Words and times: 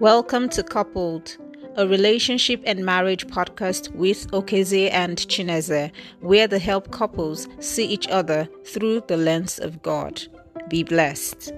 Welcome 0.00 0.50
to 0.50 0.62
Coupled, 0.62 1.38
a 1.76 1.88
relationship 1.88 2.62
and 2.66 2.84
marriage 2.84 3.26
podcast 3.28 3.94
with 3.94 4.30
Okeze 4.32 4.92
and 4.92 5.16
Chineze, 5.16 5.90
where 6.20 6.46
the 6.46 6.58
help 6.58 6.90
couples 6.90 7.48
see 7.60 7.86
each 7.86 8.06
other 8.08 8.46
through 8.66 9.00
the 9.08 9.16
lens 9.16 9.58
of 9.58 9.80
God. 9.80 10.22
Be 10.68 10.82
blessed. 10.82 11.54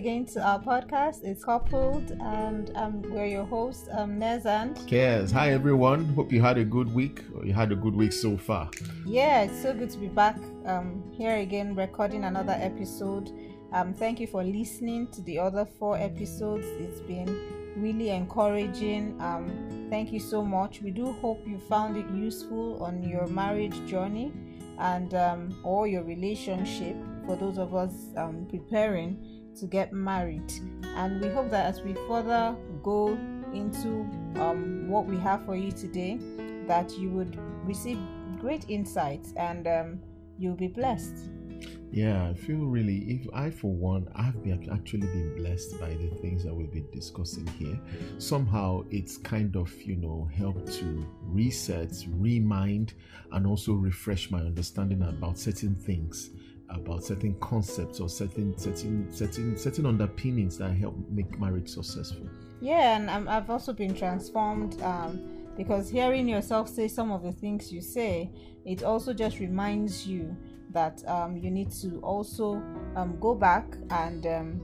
Again 0.00 0.24
to 0.24 0.40
our 0.40 0.58
podcast. 0.58 1.22
It's 1.24 1.44
Coupled, 1.44 2.12
and 2.22 2.74
um, 2.74 3.02
we're 3.02 3.26
your 3.26 3.44
hosts, 3.44 3.86
um, 3.92 4.18
Nez 4.18 4.46
and 4.46 4.74
Cares. 4.88 5.30
Hi 5.30 5.52
everyone. 5.52 6.06
Hope 6.14 6.32
you 6.32 6.40
had 6.40 6.56
a 6.56 6.64
good 6.64 6.90
week 6.94 7.22
or 7.34 7.44
you 7.44 7.52
had 7.52 7.70
a 7.70 7.76
good 7.76 7.94
week 7.94 8.14
so 8.14 8.38
far. 8.38 8.70
Yeah, 9.04 9.42
it's 9.42 9.60
so 9.60 9.74
good 9.74 9.90
to 9.90 9.98
be 9.98 10.08
back 10.08 10.38
um, 10.64 11.04
here 11.12 11.36
again, 11.36 11.74
recording 11.74 12.24
another 12.24 12.56
episode. 12.58 13.30
Um, 13.74 13.92
thank 13.92 14.20
you 14.20 14.26
for 14.26 14.42
listening 14.42 15.08
to 15.08 15.20
the 15.20 15.38
other 15.38 15.66
four 15.78 15.98
episodes. 15.98 16.64
It's 16.78 17.02
been 17.02 17.28
really 17.76 18.08
encouraging. 18.08 19.20
Um, 19.20 19.86
thank 19.90 20.12
you 20.12 20.20
so 20.20 20.42
much. 20.42 20.80
We 20.80 20.92
do 20.92 21.12
hope 21.12 21.46
you 21.46 21.58
found 21.58 21.98
it 21.98 22.08
useful 22.08 22.82
on 22.82 23.02
your 23.02 23.26
marriage 23.26 23.78
journey 23.84 24.32
and 24.78 25.12
um, 25.12 25.60
or 25.62 25.86
your 25.86 26.04
relationship 26.04 26.96
for 27.26 27.36
those 27.36 27.58
of 27.58 27.74
us 27.74 27.92
um, 28.16 28.46
preparing 28.48 29.29
to 29.60 29.66
get 29.66 29.92
married. 29.92 30.52
And 30.96 31.20
we 31.20 31.28
hope 31.28 31.50
that 31.50 31.66
as 31.66 31.80
we 31.82 31.94
further 32.08 32.56
go 32.82 33.18
into 33.52 34.08
um, 34.40 34.88
what 34.88 35.06
we 35.06 35.18
have 35.18 35.44
for 35.44 35.54
you 35.54 35.70
today, 35.70 36.18
that 36.66 36.90
you 36.98 37.10
would 37.10 37.38
receive 37.64 37.98
great 38.38 38.68
insights 38.68 39.32
and 39.36 39.66
um, 39.66 40.00
you'll 40.38 40.56
be 40.56 40.68
blessed. 40.68 41.30
Yeah, 41.92 42.28
I 42.28 42.34
feel 42.34 42.58
really, 42.66 42.98
if 42.98 43.26
I 43.34 43.50
for 43.50 43.72
one, 43.72 44.06
I've 44.14 44.40
been 44.44 44.70
actually 44.72 45.08
been 45.08 45.34
blessed 45.36 45.78
by 45.80 45.88
the 45.88 46.08
things 46.22 46.44
that 46.44 46.54
we've 46.54 46.72
been 46.72 46.88
discussing 46.92 47.46
here. 47.58 47.78
Somehow 48.18 48.84
it's 48.90 49.16
kind 49.18 49.56
of, 49.56 49.72
you 49.82 49.96
know, 49.96 50.30
helped 50.32 50.72
to 50.74 51.04
reset, 51.24 51.92
remind, 52.16 52.94
and 53.32 53.44
also 53.44 53.72
refresh 53.72 54.30
my 54.30 54.38
understanding 54.38 55.02
about 55.02 55.36
certain 55.36 55.74
things 55.74 56.30
about 56.70 57.04
certain 57.04 57.34
concepts 57.40 58.00
or 58.00 58.08
certain 58.08 58.56
certain 58.56 59.12
certain 59.12 59.56
certain 59.56 59.86
underpinnings 59.86 60.56
that 60.58 60.72
help 60.72 60.96
make 61.10 61.38
marriage 61.38 61.68
successful. 61.68 62.28
Yeah, 62.60 62.96
and 62.96 63.08
um, 63.08 63.28
I've 63.28 63.48
also 63.48 63.72
been 63.72 63.94
transformed 63.94 64.80
um, 64.82 65.20
because 65.56 65.88
hearing 65.88 66.28
yourself 66.28 66.68
say 66.68 66.88
some 66.88 67.10
of 67.10 67.22
the 67.22 67.32
things 67.32 67.72
you 67.72 67.80
say, 67.80 68.30
it 68.64 68.82
also 68.82 69.12
just 69.12 69.38
reminds 69.38 70.06
you 70.06 70.36
that 70.70 71.06
um, 71.08 71.36
you 71.36 71.50
need 71.50 71.70
to 71.72 71.98
also 72.00 72.62
um, 72.96 73.16
go 73.20 73.34
back 73.34 73.64
and 73.90 74.26
um, 74.26 74.62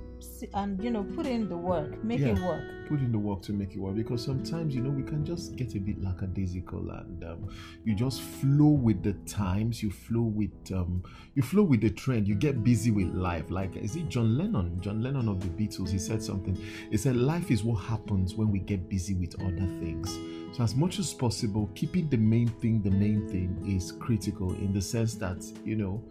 and 0.54 0.82
you 0.82 0.90
know 0.90 1.04
put 1.14 1.26
in 1.26 1.48
the 1.48 1.56
work, 1.56 2.02
make 2.04 2.20
Yeah. 2.20 2.28
it 2.28 2.38
work. 2.40 2.62
Put 2.88 3.00
in 3.00 3.10
the 3.10 3.18
work 3.18 3.42
to 3.42 3.52
make 3.52 3.74
it 3.74 3.78
work 3.80 3.96
because 3.96 4.24
sometimes 4.24 4.74
you 4.74 4.80
know 4.80 4.90
we 4.90 5.02
can 5.02 5.24
just 5.24 5.56
get 5.56 5.74
a 5.74 5.80
bit 5.80 6.00
lackadaisical 6.02 6.88
and 6.90 7.24
um, 7.24 7.48
you 7.84 7.94
just 7.94 8.20
flow 8.20 8.68
with 8.68 9.02
the 9.02 9.14
times, 9.26 9.82
you 9.82 9.90
flow 9.90 10.22
with 10.22 10.50
um, 10.72 11.02
you 11.34 11.42
flow 11.42 11.62
with 11.64 11.80
the 11.80 11.90
trend, 11.90 12.28
you 12.28 12.34
get 12.34 12.62
busy 12.62 12.90
with 12.90 13.08
life. 13.08 13.50
Like 13.50 13.76
is 13.76 13.96
it 13.96 14.08
John 14.08 14.36
Lennon? 14.38 14.80
John 14.80 15.02
Lennon 15.02 15.28
of 15.28 15.40
the 15.40 15.48
Beatles, 15.48 15.90
he 15.90 15.98
said 15.98 16.22
something. 16.22 16.56
He 16.90 16.96
said 16.96 17.16
life 17.16 17.50
is 17.50 17.64
what 17.64 17.76
happens 17.76 18.34
when 18.34 18.50
we 18.50 18.60
get 18.60 18.88
busy 18.88 19.14
with 19.14 19.34
other 19.40 19.66
things. 19.80 20.16
So 20.56 20.62
as 20.62 20.74
much 20.74 20.98
as 20.98 21.12
possible, 21.12 21.70
keeping 21.74 22.08
the 22.08 22.16
main 22.16 22.48
thing 22.48 22.82
the 22.82 22.90
main 22.90 23.28
thing 23.28 23.62
is 23.66 23.92
critical 23.92 24.52
in 24.54 24.72
the 24.72 24.80
sense 24.80 25.14
that 25.16 25.44
you 25.64 25.76
know 25.76 26.02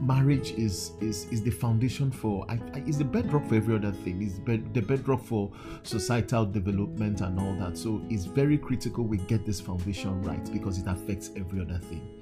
marriage 0.00 0.52
is 0.52 0.92
is 1.00 1.26
is 1.30 1.42
the 1.42 1.50
foundation 1.50 2.10
for 2.10 2.46
I, 2.48 2.58
I, 2.74 2.78
is 2.86 2.96
the 2.98 3.04
bedrock 3.04 3.46
for 3.46 3.56
every 3.56 3.74
other 3.74 3.92
thing 3.92 4.22
is 4.22 4.38
bed, 4.38 4.72
the 4.72 4.80
bedrock 4.80 5.22
for 5.22 5.52
societal 5.82 6.46
development 6.46 7.20
and 7.20 7.38
all 7.38 7.54
that 7.56 7.76
so 7.76 8.00
it's 8.08 8.24
very 8.24 8.56
critical 8.56 9.04
we 9.04 9.18
get 9.18 9.44
this 9.44 9.60
foundation 9.60 10.22
right 10.22 10.50
because 10.52 10.78
it 10.78 10.86
affects 10.86 11.30
every 11.36 11.60
other 11.60 11.78
thing 11.78 12.16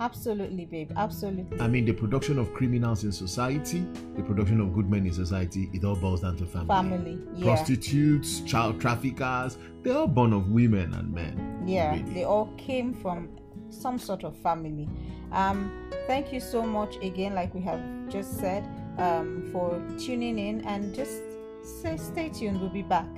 Absolutely, 0.00 0.64
babe. 0.64 0.90
Absolutely. 0.96 1.60
i 1.60 1.68
mean 1.68 1.84
the 1.84 1.92
production 1.92 2.36
of 2.36 2.52
criminals 2.52 3.04
in 3.04 3.12
society 3.12 3.86
the 4.16 4.22
production 4.24 4.60
of 4.60 4.74
good 4.74 4.90
men 4.90 5.06
in 5.06 5.12
society 5.12 5.70
it 5.72 5.84
all 5.84 5.94
boils 5.94 6.22
down 6.22 6.36
to 6.36 6.44
family 6.46 6.66
Family. 6.68 7.18
Yeah. 7.36 7.44
prostitutes 7.44 8.40
child 8.40 8.80
traffickers 8.80 9.56
they're 9.82 9.96
all 9.96 10.08
born 10.08 10.32
of 10.32 10.48
women 10.50 10.92
and 10.94 11.12
men 11.14 11.62
yeah 11.64 11.92
really. 11.92 12.12
they 12.12 12.24
all 12.24 12.52
came 12.56 12.92
from 12.92 13.28
some 13.74 13.98
sort 13.98 14.24
of 14.24 14.36
family. 14.38 14.88
Um 15.32 15.90
thank 16.06 16.32
you 16.32 16.40
so 16.40 16.62
much 16.62 16.96
again 16.96 17.34
like 17.34 17.54
we 17.54 17.60
have 17.62 17.80
just 18.08 18.38
said 18.38 18.64
um 18.98 19.48
for 19.52 19.82
tuning 19.98 20.38
in 20.38 20.64
and 20.66 20.94
just 20.94 21.22
say 21.62 21.96
stay 21.96 22.28
tuned. 22.28 22.60
We'll 22.60 22.70
be 22.70 22.82
back. 22.82 23.08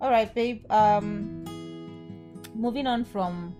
All 0.00 0.10
right 0.10 0.32
babe 0.34 0.64
um 0.70 1.44
moving 2.54 2.86
on 2.86 3.04
from 3.04 3.54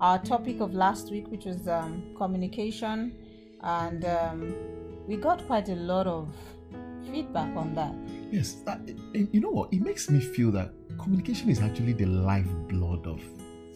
our 0.00 0.18
topic 0.18 0.60
of 0.60 0.72
last 0.72 1.10
week 1.10 1.30
which 1.30 1.44
was 1.44 1.68
um 1.68 2.14
communication. 2.16 3.14
And 3.62 4.04
um 4.04 4.54
we 5.06 5.16
got 5.16 5.44
quite 5.46 5.68
a 5.68 5.74
lot 5.74 6.06
of 6.06 6.28
feedback 7.10 7.56
on 7.56 7.74
that. 7.74 7.94
Yes, 8.30 8.54
that, 8.64 8.80
you 9.12 9.40
know 9.40 9.50
what? 9.50 9.72
It 9.72 9.80
makes 9.80 10.08
me 10.08 10.20
feel 10.20 10.52
that 10.52 10.72
communication 10.98 11.50
is 11.50 11.60
actually 11.60 11.94
the 11.94 12.06
lifeblood 12.06 13.06
of 13.06 13.20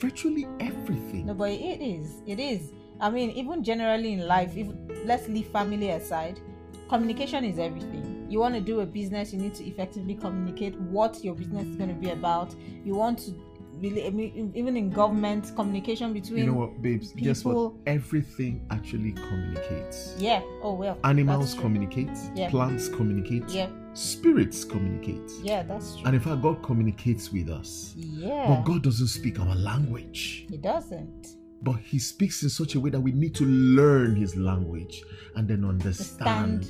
virtually 0.05 0.47
everything. 0.61 1.27
No, 1.27 1.35
but 1.35 1.51
it 1.51 1.81
is. 1.81 2.23
It 2.27 2.39
is. 2.39 2.73
I 3.01 3.11
mean, 3.11 3.31
even 3.31 3.65
generally 3.65 4.13
in 4.13 4.27
life, 4.27 4.57
if 4.57 4.69
let's 5.05 5.29
leave 5.29 5.49
family 5.49 5.91
aside, 5.91 6.41
communication 6.89 7.45
is 7.45 7.59
everything. 7.59 8.27
You 8.29 8.41
want 8.41 8.55
to 8.55 8.61
do 8.61 8.81
a 8.81 8.87
business, 8.87 9.33
you 9.33 9.39
need 9.41 9.55
to 9.55 9.65
effectively 9.65 10.15
communicate 10.15 10.79
what 10.81 11.23
your 11.25 11.35
business 11.35 11.67
is 11.67 11.77
going 11.77 11.89
to 11.91 11.95
be 11.95 12.11
about. 12.11 12.55
You 12.85 12.95
want 12.95 13.19
to 13.21 13.35
really, 13.81 14.07
I 14.07 14.11
mean, 14.11 14.53
even 14.55 14.77
in 14.77 14.91
government, 14.91 15.53
communication 15.57 16.13
between 16.13 16.39
You 16.45 16.47
know 16.47 16.59
what, 16.59 16.81
babes? 16.83 17.13
Guess 17.13 17.45
what? 17.45 17.73
Everything 17.87 18.67
actually 18.71 19.13
communicates. 19.13 20.15
yeah. 20.19 20.41
Oh 20.63 20.75
well. 20.75 20.99
Animals 21.05 21.55
communicate, 21.55 22.11
Yeah. 22.35 22.51
plants 22.51 22.89
communicate, 22.89 23.49
Yeah. 23.51 23.69
Spirits 23.95 24.65
communicate. 24.65 25.31
Yeah, 25.43 25.63
that's 25.63 25.95
true. 25.97 26.03
And 26.07 26.15
in 26.15 26.21
fact, 26.21 26.43
God 26.43 26.63
communicates 26.63 27.33
with 27.33 27.49
us. 27.49 27.95
yeah. 27.97 28.47
But 28.49 28.65
God 28.65 28.83
doesn't 28.83 29.07
speak 29.09 29.41
our 29.41 29.55
language. 29.55 30.47
He 30.51 30.57
doesn't. 30.59 31.29
But 31.63 31.77
He 31.79 31.99
speaks 31.99 32.43
in 32.43 32.51
such 32.51 32.75
a 32.75 32.81
way 32.81 32.91
that 32.91 33.01
we 33.01 33.13
need 33.13 33.35
to 33.37 33.45
learn 33.47 34.17
His 34.17 34.37
language 34.37 35.03
and 35.37 35.49
then 35.49 35.65
understand 35.65 36.65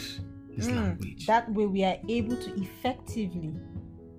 His 0.54 0.68
Mm, 0.68 0.76
language. 0.76 1.26
That 1.26 1.52
way, 1.52 1.66
we 1.66 1.82
are 1.84 1.96
able 2.08 2.36
to 2.36 2.54
effectively 2.62 3.54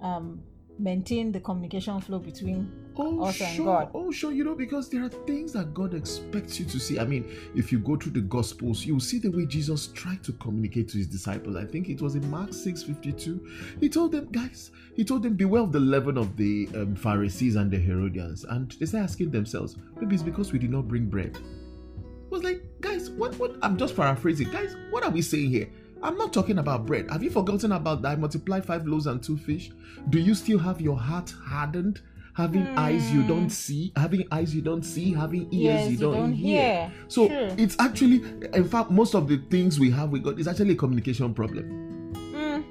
um, 0.02 0.42
maintain 0.78 1.32
the 1.32 1.40
communication 1.40 2.00
flow 2.02 2.20
between 2.20 2.72
Oh, 2.98 3.26
us 3.26 3.42
and. 3.42 3.66
God. 3.66 3.90
Oh, 3.94 4.10
sure. 4.12 4.32
You 4.32 4.46
know, 4.46 4.56
because 4.56 4.90
there 4.90 5.04
are 5.04 5.10
things 5.10 5.52
that 5.54 5.74
God 5.74 5.94
expects 5.94 6.60
you 6.60 6.66
to 6.66 6.80
see. 6.80 6.98
I 6.98 7.04
mean, 7.06 7.30
if 7.54 7.72
you 7.72 7.80
go 7.80 7.98
through 7.98 8.14
the 8.14 8.22
Gospels, 8.22 8.86
you 8.86 8.94
will 8.94 9.02
see 9.02 9.20
the 9.20 9.30
way 9.30 9.46
Jesus 9.46 9.88
tried 9.88 10.24
to 10.24 10.32
communicate 10.34 10.88
to 10.90 10.98
his 10.98 11.08
disciples. 11.08 11.58
I 11.58 11.66
think 11.66 11.90
it 11.90 12.02
was 12.02 12.16
in 12.16 12.30
Mark 12.32 12.54
6 12.54 12.84
52. 12.84 13.48
He 13.82 13.90
told 13.90 14.14
them, 14.14 14.30
guys, 14.32 14.72
he 14.96 15.04
told 15.04 15.24
them, 15.24 15.34
beware 15.34 15.62
of 15.62 15.74
the 15.74 15.80
leaven 15.80 16.18
of 16.18 16.38
the 16.38 16.70
um, 16.74 16.96
Pharisees 16.96 17.56
and 17.58 17.70
the 17.70 17.78
Herodians. 17.78 18.46
And 18.46 18.72
they 18.80 18.86
started 18.86 19.04
asking 19.06 19.32
themselves, 19.32 19.76
maybe 20.00 20.16
it's 20.16 20.24
because 20.24 20.54
we 20.54 20.60
did 20.60 20.72
not 20.72 20.88
bring 20.88 21.08
bread. 21.08 21.38
I 21.38 22.28
was 22.30 22.44
like, 22.44 22.64
guys, 22.82 23.10
what, 23.12 23.38
what? 23.38 23.56
I'm 23.62 23.78
just 23.78 23.96
paraphrasing. 23.96 24.50
Guys, 24.52 24.76
what 24.90 25.04
are 25.04 25.12
we 25.12 25.22
saying 25.22 25.50
here? 25.50 25.70
I'm 26.06 26.18
not 26.20 26.32
talking 26.32 26.60
about 26.60 26.86
bread. 26.86 27.10
Have 27.10 27.24
you 27.24 27.32
forgotten 27.32 27.72
about 27.72 28.04
that? 28.04 28.10
I 28.10 28.16
multiplied 28.16 28.64
five 28.64 28.86
loaves 28.86 29.08
and 29.08 29.24
two 29.24 29.38
fish. 29.38 29.72
Do 30.12 30.20
you 30.20 30.36
still 30.36 30.60
have 30.60 30.80
your 30.80 30.96
heart 30.96 31.34
hardened? 31.44 32.02
Having 32.36 32.68
eyes 32.78 33.12
you 33.12 33.24
don't 33.24 33.50
see, 33.50 33.92
having 33.96 34.28
eyes 34.30 34.54
you 34.54 34.62
don't 34.62 34.84
see, 34.84 35.14
having 35.14 35.52
ears 35.54 35.82
Yes, 35.84 35.92
you, 35.92 35.98
don't 35.98 36.34
hear. 36.34 36.92
So 37.08 37.28
True. 37.28 37.56
it's 37.58 37.76
actually, 37.80 38.24
in 38.54 38.68
fact, 38.68 38.92
most 38.92 39.16
of 39.16 39.28
the 39.30 39.38
things 39.50 39.80
we 39.80 39.90
have 39.92 40.10
we 40.12 40.20
got 40.20 40.38
is 40.38 40.48
actually 40.48 40.74
a 40.74 40.76
communication 40.76 41.34
problem. 41.34 42.14
Mm. 42.14 42.64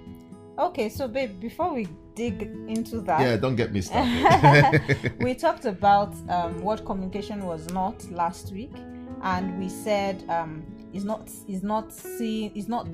Okay, 0.59 0.89
so 0.91 1.09
babe, 1.09 1.41
before 1.41 1.73
we 1.75 1.89
dig 2.15 2.43
into 2.69 3.01
that, 3.01 3.21
Yeah, 3.21 3.37
don't 3.37 3.57
get 3.57 3.73
me 3.73 3.81
started. 3.81 5.13
we 5.19 5.35
talked 5.35 5.65
about 5.65 6.15
um, 6.29 6.63
what 6.63 6.85
communication 6.85 7.45
was 7.47 7.71
not 7.71 8.05
last 8.13 8.53
week, 8.53 8.75
and 9.23 9.59
we 9.59 9.71
said 9.71 10.23
um, 10.29 10.63
is 10.95 11.05
not 11.05 11.29
is 11.49 11.63
not 11.63 11.93
seeing 11.93 12.55
is 12.55 12.69
not 12.69 12.87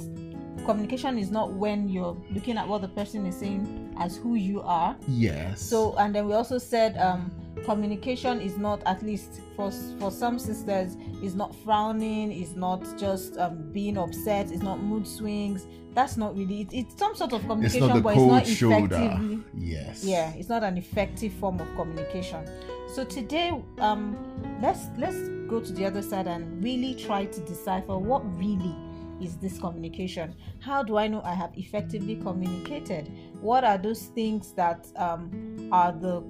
communication 0.65 1.19
is 1.19 1.31
not 1.31 1.53
when 1.53 1.89
you're 1.89 2.17
looking 2.33 2.57
at 2.59 2.67
what 2.67 2.81
the 2.83 2.89
person 2.89 3.27
is 3.27 3.37
saying 3.37 3.95
as 3.99 4.17
who 4.17 4.35
you 4.35 4.61
are. 4.63 4.97
yes. 5.09 5.61
So 5.61 5.95
and 5.97 6.15
then 6.15 6.27
we 6.27 6.35
also 6.35 6.59
said 6.59 6.97
um, 6.99 7.31
communication 7.65 8.41
is 8.41 8.57
not 8.57 8.83
at 8.87 9.03
least 9.03 9.41
for 9.57 9.71
for 9.99 10.11
some 10.11 10.39
sisters 10.39 10.97
is 11.23 11.35
not 11.35 11.55
frowning 11.57 12.33
is 12.33 12.55
not 12.57 12.83
just 12.99 13.37
um, 13.37 13.71
being 13.73 13.99
upset 13.99 14.51
it's 14.51 14.63
not 14.63 14.81
mood 14.83 15.07
swings 15.07 15.67
that's 15.93 16.17
not 16.17 16.35
really 16.35 16.63
it, 16.63 16.69
it's 16.73 16.99
some 16.99 17.15
sort 17.15 17.33
of 17.35 17.43
communication 17.47 17.91
it's 17.91 18.01
but 18.01 18.17
it's 18.17 18.23
not 18.27 18.49
effectively 18.49 19.43
Yes. 19.59 20.03
yeah 20.05 20.33
it's 20.37 20.49
not 20.49 20.63
an 20.65 20.79
effective 20.79 21.33
form 21.35 21.61
of 21.61 21.67
communication 21.77 22.49
so 22.95 23.05
today 23.05 23.53
um 23.79 24.17
let's 24.63 24.87
let's 24.97 25.19
go 25.49 25.61
to 25.61 25.73
the 25.73 25.85
other 25.85 26.01
side 26.01 26.27
and 26.29 26.65
really 26.65 26.95
try 26.95 27.27
to 27.27 27.41
decipher 27.41 27.99
what 27.99 28.23
really 28.39 28.75
is 29.21 29.37
this 29.37 29.59
communication 29.59 30.35
how 30.61 30.83
do 30.83 30.97
i 30.97 31.07
know 31.07 31.23
i 31.25 31.35
have 31.35 31.51
effectively 31.57 32.17
communicated 32.17 33.11
what 33.41 33.65
are 33.65 33.79
those 33.79 34.03
things 34.15 34.53
that 34.53 34.87
um, 34.97 35.69
are 35.73 35.93
the 35.93 36.21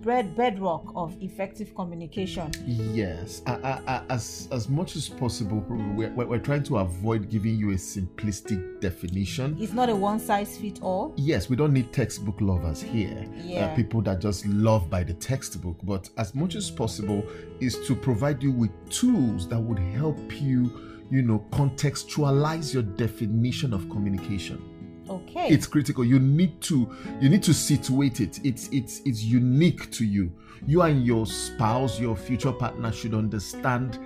bread 0.00 0.36
bedrock 0.36 0.92
of 0.94 1.16
effective 1.20 1.74
communication 1.74 2.50
Yes, 2.66 3.42
I, 3.46 3.52
I, 3.54 3.82
I, 3.86 4.02
as 4.10 4.48
as 4.52 4.68
much 4.68 4.94
as 4.94 5.08
possible, 5.08 5.64
we're, 5.96 6.10
we're 6.10 6.38
trying 6.38 6.62
to 6.64 6.78
avoid 6.78 7.28
giving 7.28 7.56
you 7.56 7.70
a 7.70 7.74
simplistic 7.74 8.80
definition. 8.80 9.56
it's 9.60 9.72
not 9.72 9.88
a 9.88 9.96
one 9.96 10.20
size 10.20 10.56
fit 10.56 10.80
all 10.82 11.14
Yes, 11.16 11.48
we 11.48 11.56
don't 11.56 11.72
need 11.72 11.92
textbook 11.92 12.40
lovers 12.40 12.80
here. 12.80 13.26
Yeah. 13.34 13.66
Uh, 13.66 13.74
people 13.76 14.00
that 14.02 14.20
just 14.20 14.46
love 14.46 14.88
by 14.88 15.02
the 15.02 15.14
textbook. 15.14 15.76
But 15.82 16.08
as 16.16 16.34
much 16.34 16.54
as 16.54 16.70
possible 16.70 17.24
is 17.60 17.84
to 17.88 17.94
provide 17.96 18.40
you 18.42 18.52
with 18.52 18.70
tools 18.90 19.48
that 19.48 19.58
would 19.60 19.78
help 19.78 20.40
you, 20.40 20.97
you 21.10 21.22
know, 21.22 21.44
contextualize 21.50 22.72
your 22.74 22.82
definition 22.82 23.72
of 23.72 23.88
communication. 23.90 24.62
okay 25.08 25.48
It's 25.48 25.66
critical. 25.66 26.04
You 26.04 26.18
need 26.18 26.60
to 26.62 26.88
you 27.20 27.28
need 27.28 27.42
to 27.44 27.54
situate 27.54 28.20
it. 28.20 28.40
It's 28.44 28.68
it's 28.72 29.00
it's 29.04 29.22
unique 29.24 29.90
to 29.92 30.04
you. 30.04 30.30
You 30.66 30.82
and 30.82 31.06
your 31.06 31.24
spouse, 31.24 31.98
your 32.00 32.16
future 32.16 32.52
partner 32.52 32.92
should 32.92 33.14
understand 33.14 33.98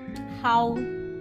how 0.42 0.76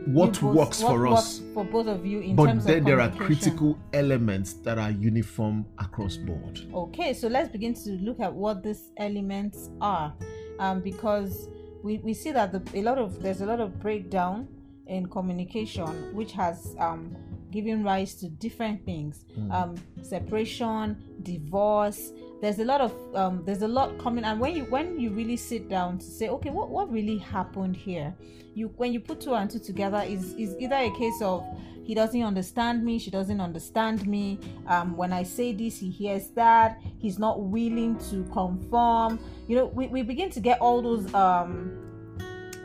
what 0.06 0.34
both- 0.42 0.56
works 0.56 0.84
what 0.84 0.92
for 0.92 1.08
works 1.10 1.22
us. 1.22 1.42
for 1.54 1.64
both 1.64 1.88
of 1.88 2.06
you 2.06 2.20
in 2.22 2.36
But 2.36 2.48
terms 2.48 2.66
then 2.66 2.80
of 2.80 2.86
there 2.86 3.00
are 3.00 3.10
critical 3.12 3.78
elements 3.94 4.54
that 4.66 4.78
are 4.78 4.92
uniform 4.92 5.66
across 5.80 6.18
board. 6.18 6.60
Okay, 6.74 7.14
so 7.14 7.28
let's 7.28 7.50
begin 7.50 7.74
to 7.76 7.92
look 8.02 8.20
at 8.20 8.34
what 8.34 8.64
these 8.64 8.90
elements 8.98 9.70
are, 9.80 10.14
um, 10.60 10.82
because 10.82 11.48
we, 11.84 12.00
we 12.00 12.14
see 12.14 12.32
that 12.32 12.52
the, 12.52 12.62
a 12.80 12.82
lot 12.84 12.98
of 12.98 13.22
there's 13.24 13.42
a 13.42 13.46
lot 13.46 13.60
of 13.60 13.80
breakdown 13.80 14.48
in 14.88 15.08
communication, 15.08 16.14
which 16.16 16.32
has 16.34 16.76
um, 16.80 17.16
given 17.52 17.84
rise 17.84 18.16
to 18.16 18.30
different 18.30 18.84
things, 18.86 19.26
um, 19.52 19.76
separation, 20.02 20.98
divorce. 21.24 22.12
There's 22.42 22.60
a 22.60 22.66
lot 22.66 22.82
of 22.82 22.94
um, 23.16 23.44
there's 23.46 23.62
a 23.62 23.68
lot 23.68 23.98
coming, 24.00 24.24
and 24.24 24.40
when 24.40 24.56
you 24.56 24.64
when 24.66 25.00
you 25.00 25.12
really 25.12 25.38
sit 25.38 25.70
down 25.70 26.00
to 26.00 26.06
say, 26.06 26.30
okay, 26.30 26.50
what 26.50 26.70
what 26.70 26.92
really 26.92 27.18
happened 27.18 27.76
here? 27.76 28.16
You 28.54 28.68
when 28.78 28.94
you 28.94 29.00
put 29.00 29.22
two 29.22 29.34
and 29.36 29.50
two 29.50 29.60
together, 29.60 30.04
is 30.06 30.34
is 30.34 30.56
either 30.60 30.76
a 30.76 30.92
case 30.92 31.22
of 31.22 31.46
he 31.84 31.96
doesn't 31.96 32.22
understand 32.22 32.84
me 32.84 33.00
she 33.00 33.12
doesn't 33.12 33.42
understand 33.42 34.08
me. 34.08 34.40
Um, 34.68 34.96
when 34.96 35.12
i 35.14 35.24
say 35.24 35.54
this 35.54 35.78
he 35.80 35.90
hears 35.90 36.30
that. 36.30 36.82
He's 37.00 37.20
not 37.20 37.42
willing 37.42 37.98
to 38.10 38.24
conform. 38.32 39.20
You 39.48 39.58
know 39.58 39.66
we, 39.66 39.88
we 39.88 40.02
begin 40.02 40.30
to 40.32 40.40
get 40.40 40.60
all 40.60 40.82
those 40.82 41.14
um 41.14 41.91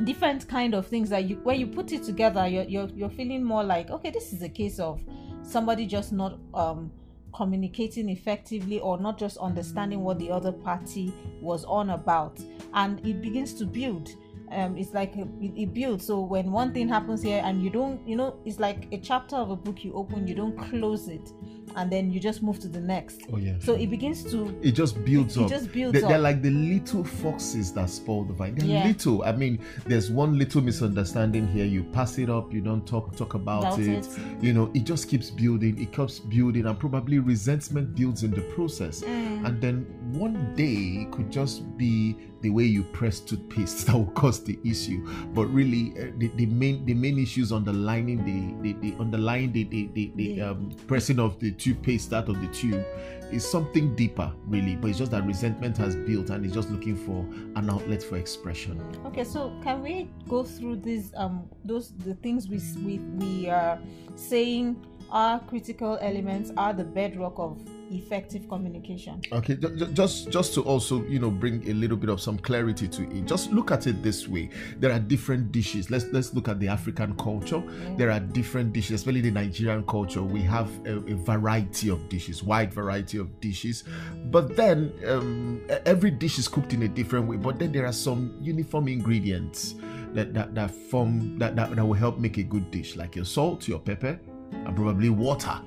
different 0.04 0.46
kind 0.48 0.74
of 0.74 0.86
things 0.86 1.08
that 1.08 1.24
you 1.24 1.36
when 1.36 1.58
you 1.58 1.66
put 1.66 1.90
it 1.92 2.02
together 2.02 2.46
you're, 2.46 2.64
you're 2.64 2.88
you're 2.88 3.10
feeling 3.10 3.42
more 3.42 3.64
like 3.64 3.90
okay 3.90 4.10
this 4.10 4.32
is 4.32 4.42
a 4.42 4.48
case 4.48 4.78
of 4.78 5.00
somebody 5.42 5.86
just 5.86 6.12
not 6.12 6.38
um 6.54 6.90
communicating 7.36 8.08
effectively 8.08 8.80
or 8.80 8.98
not 8.98 9.18
just 9.18 9.36
understanding 9.36 10.00
what 10.00 10.18
the 10.18 10.30
other 10.30 10.50
party 10.50 11.12
was 11.40 11.64
on 11.64 11.90
about. 11.90 12.40
And 12.72 13.04
it 13.06 13.20
begins 13.20 13.52
to 13.54 13.66
build. 13.66 14.08
Um 14.50 14.76
it's 14.76 14.94
like 14.94 15.14
a, 15.16 15.22
it, 15.40 15.52
it 15.56 15.74
builds. 15.74 16.06
So 16.06 16.20
when 16.20 16.50
one 16.50 16.72
thing 16.72 16.88
happens 16.88 17.22
here 17.22 17.42
and 17.44 17.62
you 17.62 17.68
don't 17.68 18.06
you 18.08 18.16
know 18.16 18.38
it's 18.44 18.58
like 18.58 18.88
a 18.92 18.98
chapter 18.98 19.36
of 19.36 19.50
a 19.50 19.56
book 19.56 19.84
you 19.84 19.92
open 19.92 20.26
you 20.26 20.34
don't 20.34 20.56
close 20.70 21.08
it 21.08 21.30
and 21.76 21.90
then 21.92 22.10
you 22.10 22.18
just 22.18 22.42
move 22.42 22.58
to 22.58 22.68
the 22.68 22.80
next 22.80 23.22
Oh 23.32 23.36
yeah. 23.36 23.54
so 23.60 23.74
it 23.74 23.88
begins 23.90 24.24
to 24.32 24.58
it 24.62 24.72
just 24.72 25.02
builds 25.04 25.36
It- 25.36 25.42
it 25.42 25.48
just 25.48 25.72
builds 25.72 26.00
they, 26.00 26.06
They're 26.06 26.18
like 26.18 26.42
the 26.42 26.50
little 26.50 27.04
foxes 27.04 27.72
that 27.74 27.88
spoil 27.90 28.24
the 28.24 28.32
vine. 28.32 28.54
They're 28.56 28.66
Yeah. 28.68 28.86
little. 28.86 29.22
I 29.22 29.32
mean, 29.32 29.58
there's 29.86 30.10
one 30.10 30.38
little 30.38 30.60
misunderstanding 30.62 31.46
here. 31.48 31.64
You 31.64 31.84
pass 31.84 32.18
it 32.18 32.30
up. 32.30 32.52
You 32.52 32.60
don't 32.60 32.86
talk 32.86 33.14
talk 33.16 33.34
about 33.34 33.64
About 33.64 33.78
it. 33.78 34.06
it. 34.06 34.18
You 34.40 34.52
know, 34.52 34.70
it 34.74 34.84
just 34.84 35.08
keeps 35.08 35.30
building. 35.30 35.78
It 35.80 35.92
keeps 35.92 36.18
building, 36.20 36.66
and 36.66 36.78
probably 36.78 37.18
resentment 37.18 37.94
builds 37.94 38.22
in 38.22 38.30
the 38.30 38.42
process. 38.54 39.02
Mm. 39.02 39.46
And 39.46 39.60
then 39.60 39.86
one 40.12 40.54
day 40.54 41.02
it 41.02 41.10
could 41.12 41.30
just 41.30 41.62
be 41.76 42.16
the 42.46 42.50
way 42.50 42.62
you 42.62 42.84
press 42.84 43.18
toothpaste 43.18 43.86
that 43.86 43.96
will 43.96 44.06
cause 44.12 44.44
the 44.44 44.56
issue. 44.64 45.04
But 45.34 45.46
really, 45.46 45.92
uh, 45.98 46.12
the, 46.16 46.28
the 46.36 46.46
main 46.46 46.86
the 46.86 46.94
main 46.94 47.18
issues 47.18 47.50
underlining 47.50 48.24
the 48.24 48.72
the, 48.72 48.78
the 48.80 49.00
underlying 49.00 49.50
the 49.50 49.64
the, 49.64 49.90
the, 49.94 50.12
the 50.14 50.40
um, 50.42 50.70
pressing 50.86 51.18
of 51.18 51.40
the 51.40 51.50
toothpaste 51.50 52.12
out 52.12 52.28
of 52.28 52.40
the 52.40 52.46
tube 52.48 52.86
is 53.32 53.44
something 53.44 53.96
deeper, 53.96 54.32
really. 54.46 54.76
But 54.76 54.90
it's 54.90 54.98
just 54.98 55.10
that 55.10 55.26
resentment 55.26 55.76
has 55.78 55.96
built, 55.96 56.30
and 56.30 56.44
it's 56.44 56.54
just 56.54 56.70
looking 56.70 56.94
for 56.94 57.26
an 57.58 57.68
outlet 57.68 58.00
for 58.00 58.16
expression. 58.16 58.80
Okay, 59.06 59.24
so 59.24 59.52
can 59.64 59.82
we 59.82 60.08
go 60.28 60.44
through 60.44 60.76
these 60.76 61.12
um 61.16 61.50
those 61.64 61.94
the 62.04 62.14
things 62.14 62.46
we 62.46 62.60
we 62.84 62.98
we 63.18 63.48
are 63.48 63.80
saying 64.14 64.86
are 65.10 65.40
critical 65.40 65.98
elements 66.00 66.52
are 66.56 66.72
the 66.72 66.84
bedrock 66.84 67.34
of 67.38 67.60
effective 67.90 68.48
communication. 68.48 69.20
Okay, 69.32 69.56
ju- 69.56 69.76
ju- 69.76 69.92
just 69.92 70.30
just 70.30 70.54
to 70.54 70.62
also 70.62 71.04
you 71.04 71.18
know 71.18 71.30
bring 71.30 71.62
a 71.68 71.74
little 71.74 71.96
bit 71.96 72.10
of 72.10 72.20
some 72.20 72.38
clarity 72.38 72.88
to 72.88 73.02
it. 73.10 73.26
Just 73.26 73.52
look 73.52 73.70
at 73.70 73.86
it 73.86 74.02
this 74.02 74.28
way: 74.28 74.50
there 74.78 74.92
are 74.92 74.98
different 74.98 75.52
dishes. 75.52 75.90
Let's 75.90 76.06
let's 76.12 76.34
look 76.34 76.48
at 76.48 76.60
the 76.60 76.68
African 76.68 77.14
culture. 77.16 77.62
There 77.96 78.10
are 78.10 78.20
different 78.20 78.72
dishes, 78.72 79.00
especially 79.00 79.20
the 79.22 79.30
Nigerian 79.30 79.84
culture. 79.86 80.22
We 80.22 80.42
have 80.42 80.68
a, 80.86 80.96
a 80.98 81.14
variety 81.14 81.88
of 81.88 82.08
dishes, 82.08 82.42
wide 82.42 82.72
variety 82.72 83.18
of 83.18 83.40
dishes. 83.40 83.84
But 84.30 84.56
then 84.56 84.92
um, 85.06 85.62
every 85.84 86.10
dish 86.10 86.38
is 86.38 86.48
cooked 86.48 86.72
in 86.72 86.82
a 86.82 86.88
different 86.88 87.28
way. 87.28 87.36
But 87.36 87.58
then 87.58 87.72
there 87.72 87.86
are 87.86 87.92
some 87.92 88.36
uniform 88.40 88.88
ingredients 88.88 89.74
that 90.14 90.34
that, 90.34 90.54
that 90.54 90.70
form 90.70 91.38
that, 91.38 91.56
that 91.56 91.76
that 91.76 91.84
will 91.84 91.94
help 91.94 92.18
make 92.18 92.38
a 92.38 92.42
good 92.42 92.70
dish, 92.70 92.96
like 92.96 93.14
your 93.16 93.24
salt, 93.24 93.68
your 93.68 93.78
pepper, 93.78 94.18
and 94.52 94.76
probably 94.76 95.10
water. 95.10 95.60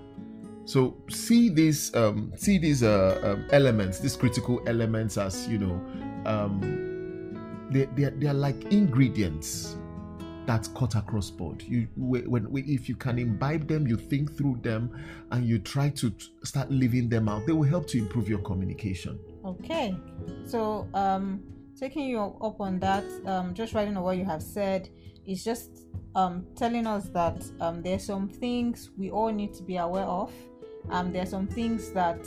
So 0.70 0.96
see 1.10 1.50
these 1.50 1.96
um, 1.96 2.32
see 2.38 2.60
these 2.60 2.84
uh, 2.84 3.20
um, 3.24 3.48
elements, 3.52 3.98
these 3.98 4.16
critical 4.16 4.62
elements, 4.68 5.18
as 5.18 5.48
you 5.48 5.58
know, 5.58 5.82
um, 6.28 7.68
they 7.72 7.86
they 7.96 8.04
are, 8.04 8.12
they 8.12 8.28
are 8.28 8.36
like 8.36 8.72
ingredients 8.72 9.78
that 10.46 10.70
cut 10.76 10.94
across 10.94 11.32
board. 11.32 11.64
You 11.64 11.88
when, 11.98 12.52
when 12.52 12.70
if 12.70 12.88
you 12.88 12.96
can 12.96 13.18
imbibe 13.18 13.68
them, 13.68 13.88
you 13.88 13.98
think 13.98 14.38
through 14.38 14.60
them, 14.62 14.96
and 15.32 15.44
you 15.44 15.58
try 15.58 15.90
to 15.90 16.14
start 16.44 16.70
living 16.70 17.10
them 17.10 17.28
out, 17.30 17.48
they 17.48 17.54
will 17.54 17.68
help 17.68 17.88
to 17.88 17.98
improve 17.98 18.30
your 18.30 18.40
communication. 18.40 19.18
Okay, 19.44 19.96
so 20.46 20.88
um, 20.94 21.42
taking 21.80 22.06
you 22.06 22.20
up 22.20 22.62
on 22.62 22.78
that, 22.78 23.06
um, 23.26 23.56
just 23.56 23.74
writing 23.74 23.98
on 23.98 24.04
what 24.04 24.18
you 24.18 24.26
have 24.26 24.44
said 24.44 24.88
is 25.26 25.44
just 25.44 25.88
um, 26.14 26.46
telling 26.56 26.86
us 26.86 27.10
that 27.10 27.44
um, 27.60 27.82
there 27.82 27.96
are 27.96 28.00
some 28.00 28.30
things 28.30 28.92
we 28.98 29.10
all 29.10 29.32
need 29.32 29.54
to 29.56 29.64
be 29.64 29.78
aware 29.78 30.06
of. 30.06 30.32
Um, 30.90 31.12
there 31.14 31.24
are 31.24 31.28
some 31.28 31.48
things 31.48 31.92
that 31.92 32.26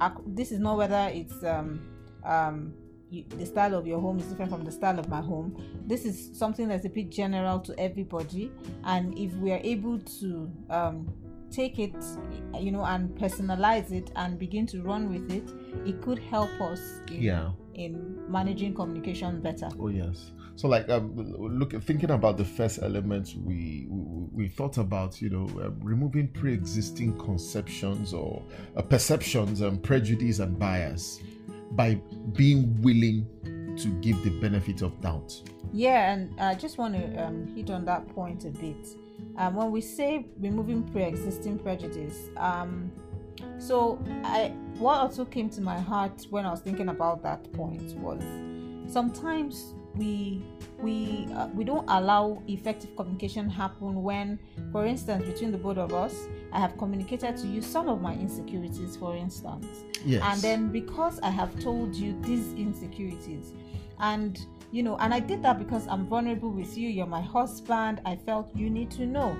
are, 0.00 0.16
this 0.26 0.52
is 0.52 0.58
not 0.58 0.76
whether 0.76 1.10
it's 1.12 1.42
um, 1.44 1.88
um, 2.24 2.74
you, 3.10 3.24
the 3.38 3.46
style 3.46 3.74
of 3.74 3.86
your 3.86 4.00
home 4.00 4.18
is 4.18 4.26
different 4.26 4.50
from 4.50 4.64
the 4.64 4.72
style 4.72 4.98
of 4.98 5.08
my 5.08 5.20
home. 5.20 5.56
This 5.86 6.04
is 6.04 6.36
something 6.36 6.68
that's 6.68 6.84
a 6.84 6.88
bit 6.88 7.10
general 7.10 7.60
to 7.60 7.78
everybody, 7.78 8.50
and 8.84 9.16
if 9.18 9.32
we 9.34 9.52
are 9.52 9.60
able 9.62 9.98
to 10.20 10.50
um, 10.70 11.12
take 11.50 11.78
it, 11.78 11.94
you 12.58 12.72
know, 12.72 12.84
and 12.84 13.10
personalize 13.16 13.92
it 13.92 14.10
and 14.16 14.38
begin 14.38 14.66
to 14.66 14.82
run 14.82 15.08
with 15.12 15.30
it, 15.30 15.48
it 15.86 16.02
could 16.02 16.18
help 16.18 16.50
us 16.60 16.80
in, 17.10 17.22
Yeah. 17.22 17.50
in 17.74 18.20
managing 18.30 18.74
communication 18.74 19.40
better. 19.40 19.68
Oh 19.78 19.88
yes. 19.88 20.32
So 20.56 20.68
like 20.68 20.88
um, 20.88 21.14
look 21.16 21.72
thinking 21.82 22.10
about 22.10 22.36
the 22.36 22.44
first 22.44 22.80
element 22.82 23.34
we 23.44 23.86
we, 23.88 24.44
we 24.44 24.48
thought 24.48 24.78
about 24.78 25.20
you 25.20 25.30
know 25.30 25.44
um, 25.64 25.78
removing 25.82 26.28
pre-existing 26.28 27.18
conceptions 27.18 28.14
or 28.14 28.42
uh, 28.76 28.82
perceptions 28.82 29.60
and 29.60 29.82
prejudice 29.82 30.38
and 30.38 30.58
bias 30.58 31.20
by 31.72 32.00
being 32.34 32.80
willing 32.82 33.26
to 33.76 33.88
give 34.00 34.22
the 34.22 34.30
benefit 34.40 34.82
of 34.82 35.00
doubt. 35.00 35.42
Yeah, 35.72 36.12
and 36.12 36.40
I 36.40 36.54
just 36.54 36.78
want 36.78 36.94
to 36.94 37.24
um, 37.24 37.48
hit 37.54 37.70
on 37.70 37.84
that 37.86 38.06
point 38.08 38.44
a 38.44 38.50
bit. 38.50 38.86
Um, 39.36 39.56
when 39.56 39.72
we 39.72 39.80
say 39.80 40.26
removing 40.38 40.84
pre-existing 40.84 41.58
prejudice, 41.58 42.28
um, 42.36 42.92
so 43.58 43.98
I 44.22 44.52
what 44.78 44.98
also 44.98 45.24
came 45.24 45.50
to 45.50 45.60
my 45.60 45.80
heart 45.80 46.26
when 46.30 46.46
I 46.46 46.50
was 46.50 46.60
thinking 46.60 46.88
about 46.88 47.22
that 47.24 47.52
point 47.52 47.96
was 47.96 48.22
sometimes 48.86 49.74
we 49.96 50.42
we 50.80 51.28
uh, 51.34 51.46
we 51.48 51.64
don't 51.64 51.84
allow 51.88 52.42
effective 52.48 52.94
communication 52.96 53.48
happen 53.48 54.02
when 54.02 54.38
for 54.72 54.86
instance 54.86 55.24
between 55.24 55.52
the 55.52 55.58
both 55.58 55.78
of 55.78 55.92
us 55.92 56.26
i 56.52 56.58
have 56.58 56.76
communicated 56.78 57.36
to 57.36 57.46
you 57.46 57.62
some 57.62 57.88
of 57.88 58.00
my 58.00 58.14
insecurities 58.14 58.96
for 58.96 59.16
instance. 59.16 59.66
Yes. 60.04 60.22
and 60.24 60.42
then 60.42 60.68
because 60.72 61.20
i 61.20 61.30
have 61.30 61.58
told 61.60 61.94
you 61.94 62.20
these 62.22 62.52
insecurities 62.54 63.52
and 64.00 64.44
you 64.72 64.82
know 64.82 64.96
and 64.96 65.14
i 65.14 65.20
did 65.20 65.42
that 65.42 65.58
because 65.58 65.86
i'm 65.88 66.06
vulnerable 66.06 66.50
with 66.50 66.76
you 66.76 66.88
you're 66.88 67.06
my 67.06 67.22
husband 67.22 68.00
i 68.04 68.16
felt 68.16 68.54
you 68.54 68.68
need 68.68 68.90
to 68.92 69.06
know. 69.06 69.36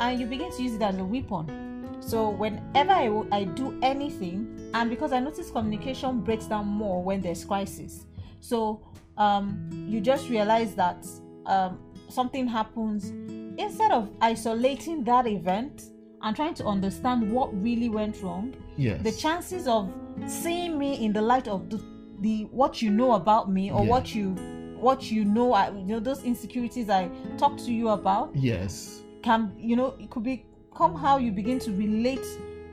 And 0.00 0.18
you 0.18 0.26
begin 0.26 0.50
to 0.56 0.62
use 0.62 0.74
it 0.74 0.82
as 0.82 0.96
a 0.98 1.04
weapon. 1.04 1.96
So 2.00 2.30
whenever 2.30 2.90
I, 2.90 3.22
I 3.30 3.44
do 3.44 3.78
anything 3.82 4.70
and 4.74 4.90
because 4.90 5.12
i 5.12 5.20
notice 5.20 5.50
communication 5.50 6.20
breaks 6.20 6.46
down 6.46 6.66
more 6.66 7.02
when 7.02 7.20
there's 7.20 7.44
crisis. 7.44 8.06
So 8.40 8.80
um, 9.18 9.68
you 9.88 10.00
just 10.00 10.28
realize 10.28 10.74
that 10.74 11.06
um, 11.46 11.78
something 12.08 12.46
happens 12.46 13.10
instead 13.58 13.92
of 13.92 14.10
isolating 14.20 15.04
that 15.04 15.26
event 15.26 15.84
and 16.22 16.36
trying 16.36 16.54
to 16.54 16.64
understand 16.64 17.30
what 17.30 17.52
really 17.62 17.88
went 17.88 18.22
wrong 18.22 18.54
Yes. 18.76 19.02
the 19.02 19.12
chances 19.12 19.66
of 19.66 19.92
seeing 20.26 20.78
me 20.78 21.04
in 21.04 21.12
the 21.12 21.20
light 21.20 21.46
of 21.48 21.68
the, 21.68 21.82
the 22.20 22.44
what 22.50 22.80
you 22.80 22.90
know 22.90 23.12
about 23.12 23.50
me 23.50 23.70
or 23.70 23.82
Yeah. 23.84 23.90
what 23.90 24.14
you 24.14 24.30
what 24.76 25.10
you 25.10 25.24
know 25.24 25.52
I, 25.52 25.68
you 25.70 25.84
know 25.84 26.00
those 26.00 26.22
insecurities 26.24 26.88
i 26.90 27.08
talked 27.38 27.64
to 27.66 27.72
you 27.72 27.90
about 27.90 28.30
yes. 28.34 29.02
can 29.22 29.52
you 29.58 29.76
know 29.76 29.94
it 30.00 30.10
could 30.10 30.22
become 30.24 30.94
how 30.96 31.18
you 31.18 31.30
begin 31.32 31.58
to 31.60 31.72
relate 31.72 32.24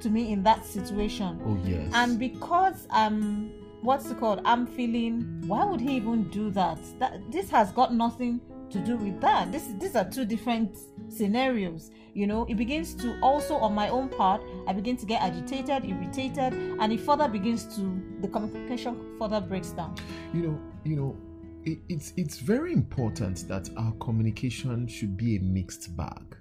to 0.01 0.09
me 0.09 0.31
in 0.31 0.41
that 0.43 0.65
situation 0.65 1.39
Oh 1.45 1.57
yes. 1.67 1.91
and 1.93 2.17
because 2.17 2.87
i'm 2.91 3.51
what's 3.81 4.09
it 4.09 4.19
called? 4.19 4.41
I'm 4.45 4.65
feeling 4.65 5.43
why 5.45 5.65
would 5.65 5.81
he 5.81 5.95
even 5.95 6.29
do 6.29 6.51
that? 6.51 6.79
That 6.99 7.31
this 7.31 7.49
has 7.49 7.71
got 7.71 7.93
nothing 7.93 8.41
to 8.69 8.79
do 8.79 8.97
with 8.97 9.19
that. 9.21 9.51
This 9.51 9.67
these 9.79 9.95
are 9.95 10.09
two 10.09 10.25
different 10.25 10.77
scenarios 11.09 11.91
you 12.13 12.27
know? 12.27 12.45
It 12.49 12.57
begins 12.57 12.95
to 12.95 13.19
also 13.21 13.55
on 13.57 13.73
my 13.73 13.89
own 13.89 14.09
part 14.09 14.41
i 14.67 14.73
begin 14.73 14.97
to 14.97 15.05
get 15.05 15.21
agitated 15.21 15.85
irritated 15.85 16.53
and 16.53 16.91
it 16.91 16.99
further 16.99 17.27
begins 17.27 17.63
to 17.75 18.01
the 18.21 18.27
communication 18.27 19.15
further 19.17 19.41
breaks 19.41 19.69
down. 19.69 19.95
You 20.33 20.41
know 20.41 20.59
you 20.83 20.95
know 20.95 21.17
it, 21.63 21.79
it's 21.89 22.13
it's 22.17 22.39
very 22.39 22.73
important 22.73 23.47
that 23.47 23.69
our 23.77 23.93
communication 23.93 24.87
should 24.87 25.17
be 25.17 25.37
a 25.37 25.39
mixed 25.39 25.95
bag. 25.95 26.35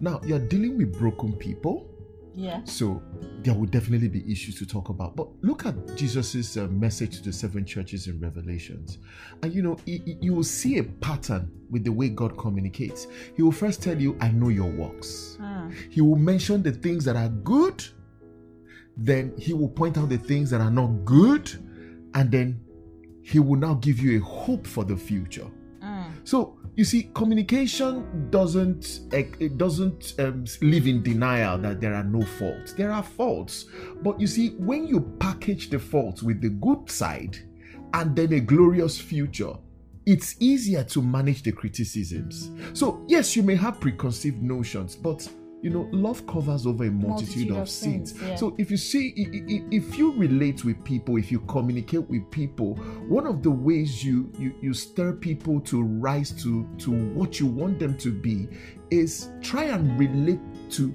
Now 0.00 0.20
you're 0.24 0.46
dealing 0.46 0.76
with 0.78 0.98
broken 0.98 1.32
people 1.34 1.88
yeah. 2.36 2.62
So 2.64 3.02
there 3.42 3.54
will 3.54 3.66
definitely 3.66 4.08
be 4.08 4.30
issues 4.30 4.58
to 4.58 4.66
talk 4.66 4.88
about. 4.88 5.16
But 5.16 5.28
look 5.42 5.66
at 5.66 5.74
jesus's 5.96 6.56
uh, 6.56 6.66
message 6.66 7.18
to 7.18 7.24
the 7.24 7.32
seven 7.32 7.64
churches 7.64 8.06
in 8.06 8.18
revelations. 8.20 8.98
And 9.42 9.54
you 9.54 9.62
know 9.62 9.78
you 9.86 10.34
will 10.34 10.44
see 10.44 10.78
a 10.78 10.84
pattern 10.84 11.50
with 11.70 11.84
the 11.84 11.92
way 11.92 12.08
god 12.08 12.36
communicates. 12.36 13.06
He 13.36 13.42
will 13.42 13.52
first 13.52 13.82
tell 13.82 14.00
you 14.00 14.16
i 14.20 14.30
know 14.30 14.48
your 14.48 14.70
works. 14.70 15.36
Hmm. 15.40 15.70
he 15.90 16.00
will 16.00 16.16
mention 16.16 16.62
the 16.62 16.72
things 16.72 17.04
that 17.04 17.16
are 17.16 17.28
good. 17.28 17.84
Then 18.96 19.34
he 19.38 19.52
will 19.52 19.68
point 19.68 19.98
out 19.98 20.08
the 20.08 20.18
things 20.18 20.50
that 20.50 20.60
are 20.60 20.70
not 20.70 21.04
good. 21.04 21.50
And 22.14 22.30
then 22.30 22.60
he 23.22 23.38
will 23.38 23.58
now 23.58 23.74
give 23.74 23.98
you 23.98 24.18
a 24.18 24.24
hope 24.24 24.66
for 24.66 24.84
the 24.84 24.96
future. 24.96 25.46
Hmm. 25.80 26.10
so 26.24 26.58
you 26.76 26.84
see 26.84 27.10
communication 27.14 28.28
doesn't 28.30 29.00
eh, 29.12 29.24
it 29.38 29.58
doesn't 29.58 30.14
um, 30.18 30.44
live 30.60 30.86
in 30.86 31.02
denial 31.02 31.58
that 31.58 31.80
there 31.80 31.94
are 31.94 32.04
no 32.04 32.22
faults. 32.22 32.72
There 32.72 32.90
are 32.90 33.02
faults. 33.02 33.66
But 34.02 34.20
you 34.20 34.26
see 34.26 34.50
when 34.50 34.86
you 34.86 35.00
package 35.20 35.70
the 35.70 35.78
faults 35.78 36.22
with 36.22 36.40
the 36.40 36.50
good 36.50 36.90
side 36.90 37.38
and 37.92 38.16
then 38.16 38.32
a 38.32 38.40
glorious 38.40 39.00
future 39.00 39.52
it's 40.06 40.36
easier 40.38 40.84
to 40.84 41.00
manage 41.00 41.42
the 41.42 41.52
criticisms. 41.52 42.50
So 42.72 43.04
yes 43.08 43.36
you 43.36 43.42
may 43.42 43.54
have 43.56 43.80
preconceived 43.80 44.42
notions 44.42 44.96
but 44.96 45.28
you 45.64 45.70
know 45.70 45.88
love 45.92 46.26
covers 46.26 46.66
over 46.66 46.84
a 46.84 46.90
multitude, 46.90 47.48
Multitude 47.48 47.50
of, 47.52 47.56
of 47.62 47.68
sins, 47.70 48.10
sins, 48.12 48.22
yeah. 48.22 48.36
so 48.36 48.54
if 48.58 48.70
you 48.70 48.76
see 48.76 49.14
if 49.70 49.96
you 49.98 50.12
relate 50.12 50.62
with 50.64 50.82
people 50.84 51.16
if 51.16 51.32
you 51.32 51.40
communicate 51.40 52.06
with 52.10 52.30
people 52.30 52.74
one 53.08 53.26
of 53.26 53.42
the 53.42 53.50
ways 53.50 54.04
you 54.04 54.30
you, 54.38 54.54
you 54.60 54.74
stir 54.74 55.12
people 55.14 55.60
to 55.62 55.82
rise 55.82 56.30
to 56.42 56.68
to 56.78 56.90
what 57.14 57.40
you 57.40 57.46
want 57.46 57.78
them 57.78 57.96
to 57.96 58.10
be 58.12 58.46
is 58.90 59.30
try 59.40 59.64
and 59.64 59.98
relate 59.98 60.40
to 60.70 60.94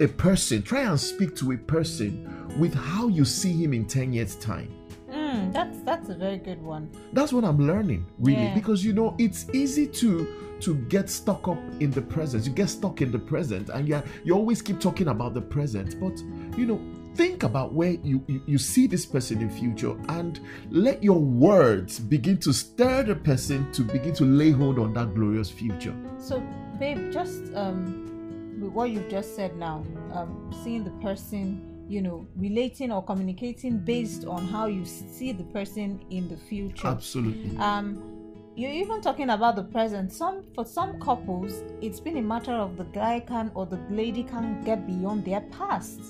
a 0.00 0.06
person 0.06 0.62
try 0.62 0.82
and 0.82 0.98
speak 1.00 1.34
to 1.34 1.50
a 1.52 1.56
person 1.58 2.10
with 2.58 2.72
how 2.72 3.08
you 3.08 3.24
see 3.24 3.52
him 3.52 3.72
in 3.74 3.84
10 3.84 4.12
years 4.12 4.36
time 4.36 4.70
Hmm, 5.10 5.50
that's 5.50 5.78
that's 5.82 6.08
a 6.08 6.14
very 6.14 6.38
good 6.38 6.60
one 6.62 6.88
that's 7.12 7.32
what 7.32 7.44
i'm 7.44 7.58
learning 7.66 8.06
really 8.18 8.44
Yeah. 8.46 8.54
because 8.54 8.84
you 8.84 8.92
know 8.92 9.14
it's 9.18 9.46
easy 9.52 9.86
to 10.02 10.53
to 10.64 10.74
get 10.88 11.10
stuck 11.10 11.48
up 11.48 11.58
in 11.80 11.90
the 11.90 12.02
present. 12.02 12.46
You 12.46 12.52
get 12.52 12.68
stuck 12.68 13.02
in 13.02 13.10
the 13.10 13.18
present 13.18 13.68
and 13.68 13.88
yeah 13.88 14.02
you 14.24 14.34
always 14.34 14.62
keep 14.62 14.80
talking 14.80 15.08
about 15.08 15.34
the 15.34 15.40
present 15.40 16.00
but 16.00 16.18
you 16.58 16.66
know 16.66 16.80
think 17.14 17.44
about 17.44 17.72
where 17.72 17.92
you, 18.02 18.22
you 18.26 18.42
you 18.46 18.58
see 18.58 18.86
this 18.86 19.06
person 19.06 19.40
in 19.40 19.50
future 19.50 19.96
and 20.08 20.40
let 20.70 21.02
your 21.02 21.18
words 21.18 22.00
begin 22.00 22.38
to 22.38 22.52
stir 22.52 23.04
the 23.04 23.14
person 23.14 23.70
to 23.72 23.82
begin 23.82 24.12
to 24.14 24.24
lay 24.24 24.50
hold 24.50 24.78
on 24.78 24.92
that 24.94 25.14
glorious 25.14 25.50
future. 25.50 25.94
So, 26.18 26.40
babe, 26.78 27.12
just 27.12 27.54
um, 27.54 28.56
with 28.60 28.72
what 28.72 28.90
you've 28.90 29.08
just 29.08 29.36
said 29.36 29.56
now, 29.56 29.84
um, 30.12 30.52
seeing 30.64 30.82
the 30.82 30.90
person, 31.02 31.84
you 31.88 32.02
know, 32.02 32.26
relating 32.36 32.90
or 32.90 33.02
communicating 33.02 33.78
based 33.78 34.24
on 34.24 34.46
how 34.48 34.66
you 34.66 34.84
see 34.84 35.32
the 35.32 35.44
person 35.44 36.04
in 36.10 36.28
the 36.28 36.36
future. 36.36 36.88
absolutely. 36.88 37.56
Um, 37.58 38.13
you're 38.56 38.70
even 38.72 39.00
talking 39.00 39.30
about 39.30 39.56
the 39.56 39.64
present. 39.64 40.12
Some 40.12 40.44
for 40.54 40.64
some 40.64 41.00
couples, 41.00 41.62
it's 41.80 42.00
been 42.00 42.16
a 42.18 42.22
matter 42.22 42.52
of 42.52 42.76
the 42.76 42.84
guy 42.84 43.20
can 43.20 43.50
or 43.54 43.66
the 43.66 43.80
lady 43.90 44.22
can 44.22 44.62
get 44.64 44.86
beyond 44.86 45.24
their 45.24 45.40
past. 45.42 46.00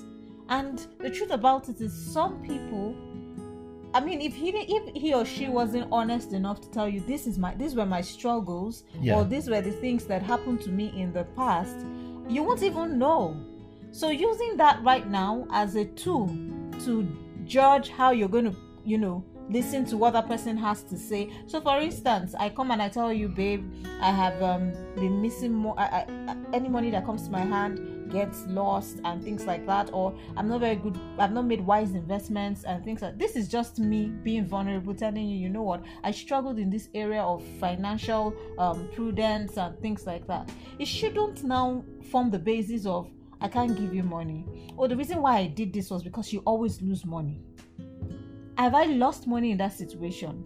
And 0.49 0.85
the 0.99 1.09
truth 1.09 1.31
about 1.31 1.69
it 1.69 1.81
is, 1.81 1.91
some 1.93 2.41
people 2.43 2.95
I 3.95 4.01
mean, 4.01 4.19
if 4.19 4.35
he 4.35 4.49
if 4.49 4.93
he 4.93 5.13
or 5.13 5.23
she 5.23 5.47
wasn't 5.47 5.87
honest 5.89 6.33
enough 6.33 6.59
to 6.59 6.69
tell 6.69 6.89
you 6.89 6.99
this 6.99 7.25
is 7.25 7.37
my 7.39 7.55
these 7.55 7.75
were 7.75 7.85
my 7.85 8.01
struggles 8.01 8.83
Yeah. 8.99 9.15
or 9.15 9.23
these 9.23 9.49
were 9.49 9.61
the 9.61 9.71
things 9.71 10.03
that 10.05 10.21
happened 10.21 10.59
to 10.63 10.69
me 10.69 10.91
in 11.01 11.13
the 11.13 11.23
past, 11.23 11.77
you 12.27 12.43
won't 12.43 12.61
even 12.61 12.99
know. 12.99 13.37
So 13.91 14.09
using 14.09 14.57
that 14.57 14.83
right 14.83 15.09
now 15.09 15.47
as 15.49 15.75
a 15.77 15.85
tool 15.85 16.27
to 16.83 17.07
judge 17.45 17.87
how 17.87 18.11
you're 18.11 18.27
going 18.27 18.51
to, 18.51 18.55
you 18.83 18.97
know, 18.97 19.23
listen 19.49 19.85
to 19.85 19.97
what 19.97 20.13
that 20.13 20.27
person 20.27 20.57
has 20.57 20.83
to 20.83 20.97
say. 20.97 21.31
So, 21.47 21.61
for 21.61 21.79
instance, 21.79 22.35
I 22.39 22.49
come 22.49 22.71
and 22.71 22.81
I 22.81 22.89
tell 22.89 23.13
you, 23.13 23.27
babe, 23.27 23.63
I 24.01 24.11
have 24.11 24.41
um, 24.41 24.71
been 24.95 25.21
missing 25.21 25.53
more. 25.53 25.75
I, 25.77 26.05
I, 26.27 26.35
any 26.53 26.69
money 26.69 26.89
that 26.91 27.05
comes 27.05 27.23
to 27.23 27.31
my 27.31 27.41
hand 27.41 28.11
gets 28.11 28.45
lost 28.47 28.99
and 29.03 29.23
things 29.23 29.45
like 29.45 29.65
that, 29.65 29.89
or 29.93 30.15
I'm 30.37 30.47
not 30.47 30.61
very 30.61 30.75
good. 30.75 30.99
I've 31.17 31.31
not 31.31 31.45
made 31.45 31.61
wise 31.61 31.91
investments 31.91 32.63
and 32.63 32.83
things 32.83 33.01
like. 33.01 33.17
This 33.17 33.35
is 33.35 33.47
just 33.47 33.79
me 33.79 34.05
being 34.23 34.45
vulnerable, 34.45 34.93
telling 34.93 35.27
you, 35.27 35.37
you 35.37 35.49
know 35.49 35.63
what? 35.63 35.83
I 36.03 36.11
struggled 36.11 36.59
in 36.59 36.69
this 36.69 36.89
area 36.93 37.21
of 37.21 37.43
financial 37.59 38.35
um, 38.57 38.87
prudence 38.93 39.57
and 39.57 39.79
things 39.79 40.05
like 40.05 40.27
that. 40.27 40.49
It 40.79 40.87
shouldn't 40.87 41.43
now 41.43 41.83
form 42.11 42.31
the 42.31 42.39
basis 42.39 42.85
of 42.85 43.09
I 43.41 43.47
can't 43.47 43.77
give 43.77 43.93
you 43.93 44.03
money. 44.03 44.45
Or 44.77 44.87
the 44.87 44.95
reason 44.95 45.21
why 45.21 45.37
I 45.37 45.47
did 45.47 45.73
this 45.73 45.89
was 45.89 46.03
because 46.03 46.31
you 46.31 46.41
always 46.45 46.81
lose 46.81 47.05
money. 47.05 47.41
Have 48.57 48.73
I 48.73 48.85
lost 48.85 49.27
money 49.27 49.51
in 49.51 49.57
that 49.57 49.73
situation? 49.73 50.43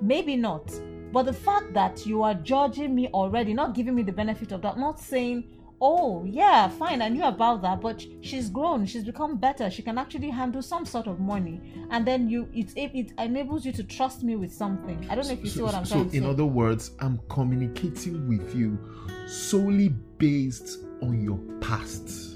Maybe 0.00 0.36
not. 0.36 0.72
But 1.12 1.24
the 1.24 1.32
fact 1.32 1.74
that 1.74 2.06
you 2.06 2.22
are 2.22 2.34
judging 2.34 2.94
me 2.94 3.08
already, 3.08 3.52
not 3.54 3.74
giving 3.74 3.94
me 3.94 4.02
the 4.02 4.12
benefit 4.12 4.50
of 4.52 4.62
that, 4.62 4.78
not 4.78 4.98
saying, 4.98 5.44
oh, 5.80 6.24
yeah, 6.24 6.68
fine, 6.68 7.02
I 7.02 7.08
knew 7.08 7.24
about 7.24 7.60
that, 7.62 7.80
but 7.80 8.04
she's 8.20 8.48
grown, 8.48 8.86
she's 8.86 9.04
become 9.04 9.36
better, 9.36 9.68
she 9.68 9.82
can 9.82 9.98
actually 9.98 10.30
handle 10.30 10.62
some 10.62 10.86
sort 10.86 11.08
of 11.08 11.20
money. 11.20 11.60
And 11.90 12.06
then 12.06 12.28
you 12.28 12.48
it, 12.54 12.72
it, 12.76 12.92
it 12.94 13.12
enables 13.18 13.66
you 13.66 13.72
to 13.72 13.84
trust 13.84 14.22
me 14.22 14.36
with 14.36 14.52
something. 14.52 15.06
I 15.10 15.16
don't 15.16 15.26
know 15.26 15.32
if 15.32 15.42
you 15.42 15.50
see 15.50 15.60
what 15.60 15.74
I'm 15.74 15.84
so 15.84 15.96
trying 15.96 16.04
to 16.06 16.10
say. 16.12 16.18
So, 16.18 16.24
in 16.24 16.30
other 16.30 16.44
words 16.46 16.92
i'm 17.00 17.20
communicating 17.28 18.28
with 18.28 18.54
you 18.54 18.78
solely 19.26 19.88
based 20.18 20.78
on 21.02 21.20
your 21.20 21.38
past 21.60 22.31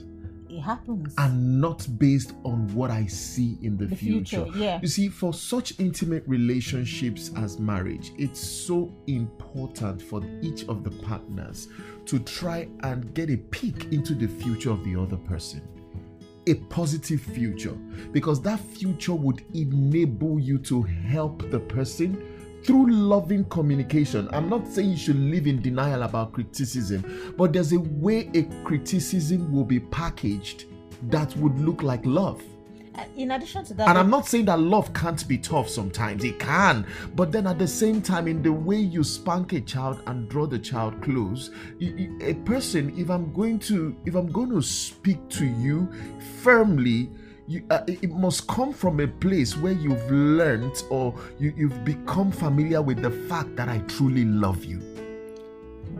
it 0.56 0.62
happens. 0.62 1.14
and 1.18 1.60
not 1.60 1.86
based 1.98 2.32
on 2.44 2.66
what 2.74 2.90
I 2.90 3.06
see 3.06 3.58
in 3.62 3.76
the, 3.76 3.86
The 3.86 3.96
future, 3.96 4.46
yeah. 4.54 4.80
You 4.80 4.88
see, 4.88 5.08
for 5.08 5.32
such 5.32 5.78
intimate 5.78 6.24
relationships 6.26 7.30
as 7.36 7.58
marriage, 7.58 8.12
it's 8.18 8.40
so 8.40 8.94
important 9.06 10.00
for 10.02 10.22
each 10.42 10.64
of 10.68 10.84
the 10.84 10.90
partners 10.90 11.68
to 12.06 12.18
try 12.20 12.68
and 12.80 13.12
get 13.14 13.30
a 13.30 13.36
peek 13.36 13.92
into 13.92 14.14
the 14.14 14.28
future 14.28 14.70
of 14.70 14.82
the 14.84 14.96
other 14.96 15.16
person. 15.16 15.62
A 16.48 16.54
positive 16.54 17.20
future, 17.20 17.76
because 18.12 18.40
that 18.42 18.60
future 18.60 19.14
would 19.14 19.44
enable 19.54 20.38
you 20.38 20.58
to 20.58 20.82
help 20.82 21.50
the 21.50 21.58
person 21.58 22.35
through 22.66 22.90
loving 22.90 23.44
communication. 23.44 24.28
I'm 24.32 24.48
not 24.48 24.66
saying 24.66 24.90
you 24.90 24.96
should 24.96 25.18
live 25.18 25.46
in 25.46 25.62
denial 25.62 26.02
about 26.02 26.32
criticism, 26.32 27.34
but 27.38 27.52
there's 27.52 27.72
a 27.72 27.78
way 27.78 28.28
a 28.34 28.42
criticism 28.64 29.52
will 29.52 29.64
be 29.64 29.78
packaged 29.78 30.64
that 31.10 31.36
would 31.36 31.58
look 31.60 31.82
like 31.84 32.04
love. 32.04 32.42
Uh, 32.96 33.04
in 33.16 33.30
addition 33.32 33.62
to 33.62 33.74
that, 33.74 33.88
And 33.88 33.98
I'm 33.98 34.08
not 34.10 34.26
saying 34.26 34.46
that 34.46 34.58
love 34.58 34.92
can't 34.94 35.26
be 35.28 35.38
tough 35.38 35.68
sometimes, 35.68 36.24
it 36.24 36.38
can. 36.40 36.86
But 37.14 37.30
then 37.30 37.46
at 37.46 37.58
the 37.58 37.68
same 37.68 38.00
time, 38.00 38.26
in 38.26 38.42
the 38.42 38.52
way 38.52 38.78
you 38.78 39.04
spank 39.04 39.52
a 39.52 39.60
child 39.60 40.00
and 40.06 40.28
draw 40.28 40.46
the 40.46 40.58
child 40.58 41.00
close, 41.02 41.50
a 41.80 42.34
person, 42.46 42.98
if 42.98 43.10
I'm 43.10 43.32
going 43.32 43.58
to, 43.60 43.94
if 44.06 44.14
I'm 44.14 44.32
going 44.32 44.50
to 44.50 44.62
speak 44.62 45.28
to 45.30 45.46
you 45.46 45.88
firmly, 46.42 47.10
you 47.46 47.64
uh, 47.70 47.82
it 47.86 48.10
must 48.10 48.46
come 48.48 48.72
from 48.72 49.00
a 49.00 49.06
place 49.06 49.56
where 49.56 49.72
you've 49.72 50.10
learned 50.10 50.82
or 50.90 51.14
you, 51.38 51.52
you've 51.56 51.84
become 51.84 52.30
familiar 52.32 52.82
with 52.82 53.02
the 53.02 53.10
fact 53.28 53.54
that 53.56 53.68
I 53.68 53.78
truly 53.88 54.24
love 54.24 54.64
you. 54.64 54.80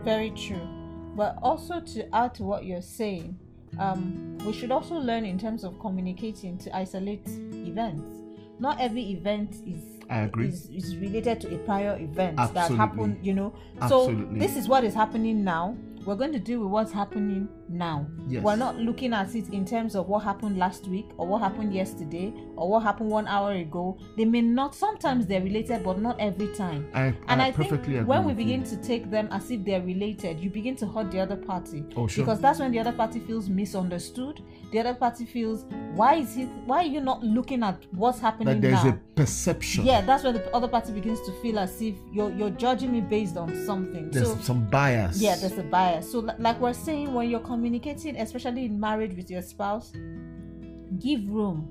Very 0.03 0.31
true. 0.31 0.67
But 1.15 1.37
also 1.41 1.79
to 1.79 2.15
add 2.15 2.35
to 2.35 2.43
what 2.43 2.65
you're 2.65 2.81
saying, 2.81 3.37
um, 3.79 4.37
we 4.45 4.53
should 4.53 4.71
also 4.71 4.95
learn 4.95 5.25
in 5.25 5.39
terms 5.39 5.63
of 5.63 5.79
communicating 5.79 6.57
to 6.59 6.75
isolate 6.75 7.27
events. 7.27 8.13
Not 8.59 8.79
every 8.79 9.11
event 9.11 9.55
is 9.65 9.97
I 10.09 10.21
agree. 10.21 10.47
is, 10.47 10.69
is 10.69 10.95
related 10.97 11.41
to 11.41 11.55
a 11.55 11.57
prior 11.59 11.97
event 11.99 12.37
that 12.37 12.71
happened, 12.71 13.19
you 13.21 13.33
know. 13.33 13.53
So 13.87 14.09
Absolutely. 14.09 14.39
this 14.39 14.55
is 14.55 14.67
what 14.67 14.83
is 14.83 14.93
happening 14.93 15.43
now. 15.43 15.75
We're 16.07 16.15
going 16.15 16.31
to 16.31 16.39
deal 16.39 16.61
with 16.61 16.69
what's 16.69 16.93
happening 16.93 17.49
now. 17.67 18.07
Yes. 18.29 18.41
We're 18.41 18.55
not 18.55 18.77
looking 18.77 19.11
at 19.11 19.35
it 19.35 19.49
in 19.49 19.65
terms 19.65 19.93
of 19.93 20.07
what 20.07 20.19
happened 20.23 20.57
last 20.57 20.87
week 20.87 21.09
or 21.17 21.27
what 21.27 21.41
happened 21.41 21.73
yesterday 21.73 22.33
or 22.55 22.69
what 22.69 22.83
happened 22.83 23.09
one 23.09 23.27
hour 23.27 23.51
ago. 23.51 23.99
They 24.15 24.23
may 24.23 24.39
not 24.39 24.73
sometimes 24.73 25.27
they're 25.27 25.41
related, 25.41 25.83
but 25.83 25.99
not 25.99 26.17
every 26.17 26.47
time. 26.55 26.89
I, 26.93 27.13
And 27.27 27.41
I, 27.41 27.47
I, 27.47 27.51
perfectly 27.51 27.77
think 27.77 27.87
agree. 27.87 28.03
when 28.03 28.23
we 28.23 28.33
begin 28.33 28.61
you. 28.61 28.67
to 28.67 28.77
take 28.77 29.11
them 29.11 29.27
as 29.33 29.51
if 29.51 29.65
they're 29.65 29.81
related, 29.81 30.39
you 30.39 30.49
begin 30.49 30.77
to 30.77 30.87
hurt 30.87 31.11
the 31.11 31.19
other 31.19 31.35
party. 31.35 31.83
Oh, 31.97 32.07
sure. 32.07 32.23
Because 32.23 32.39
that's 32.39 32.59
when 32.59 32.71
the 32.71 32.79
other 32.79 32.93
party 32.93 33.19
feels 33.19 33.49
misunderstood. 33.49 34.41
The 34.71 34.79
other 34.79 34.93
party 34.93 35.25
feels, 35.25 35.65
why 35.93 36.15
is 36.15 36.35
he? 36.35 36.45
Why 36.45 36.83
are 36.83 36.87
you 36.87 37.01
not 37.01 37.21
looking 37.21 37.63
at 37.63 37.83
what's 37.91 38.19
happening 38.19 38.61
that 38.61 38.61
there's 38.61 38.83
now? 38.85 38.91
a 38.91 38.99
perception. 39.15 39.85
yeah, 39.85 39.99
that's 40.01 40.23
when 40.23 40.35
the 40.35 40.55
other 40.55 40.69
party 40.69 40.93
begins 40.93 41.19
to 41.21 41.33
feel 41.41 41.59
as 41.59 41.81
if 41.81 41.95
you're 42.13 42.31
you're 42.31 42.49
judging 42.51 42.91
me 42.93 43.01
based 43.01 43.35
on 43.35 43.53
something. 43.65 44.09
There's 44.11 44.29
so 44.29 44.37
some 44.37 44.69
bias. 44.69 45.19
yeah, 45.21 45.35
there's 45.35 45.57
a 45.57 45.63
bias. 45.63 45.96
So 46.01 46.19
like 46.39 46.59
we're 46.59 46.73
saying, 46.73 47.13
when 47.13 47.29
you're 47.29 47.39
communicating, 47.39 48.17
especially 48.17 48.65
in 48.65 48.79
marriage 48.79 49.15
with 49.15 49.29
your 49.29 49.41
spouse, 49.41 49.91
give 50.99 51.27
room 51.29 51.67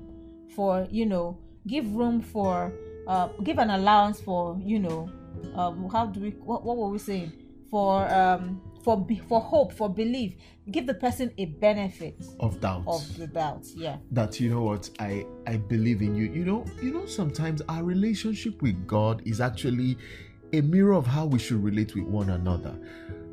for 0.55 0.87
you 0.89 1.05
know, 1.05 1.39
give 1.67 1.89
room 1.93 2.21
for 2.21 2.73
uh, 3.07 3.27
give 3.43 3.57
an 3.57 3.69
allowance 3.69 4.19
for 4.21 4.59
you 4.63 4.79
know, 4.79 5.09
um, 5.55 5.89
how 5.89 6.05
do 6.05 6.19
we 6.19 6.29
what, 6.31 6.63
what 6.63 6.77
were 6.77 6.89
we 6.89 6.97
saying 6.97 7.31
for 7.69 8.07
um 8.13 8.61
for 8.83 8.97
be, 9.05 9.17
for 9.27 9.41
hope 9.41 9.73
for 9.73 9.89
belief. 9.89 10.33
Give 10.71 10.87
the 10.87 10.93
person 10.93 11.33
a 11.37 11.45
benefit 11.45 12.23
of 12.39 12.61
doubt. 12.61 12.83
of 12.87 13.17
the 13.17 13.27
doubt. 13.27 13.65
Yeah. 13.75 13.97
that 14.11 14.39
you 14.39 14.49
know 14.49 14.61
what 14.61 14.89
I 14.99 15.25
I 15.45 15.57
believe 15.57 16.01
in 16.01 16.15
you. 16.15 16.25
You 16.31 16.45
know, 16.45 16.65
you 16.81 16.93
know 16.93 17.05
sometimes 17.05 17.61
our 17.67 17.83
relationship 17.83 18.61
with 18.61 18.87
God 18.87 19.21
is 19.25 19.41
actually 19.41 19.97
a 20.53 20.61
mirror 20.61 20.93
of 20.93 21.05
how 21.05 21.25
we 21.25 21.39
should 21.39 21.61
relate 21.61 21.95
with 21.95 22.05
one 22.05 22.29
another. 22.29 22.79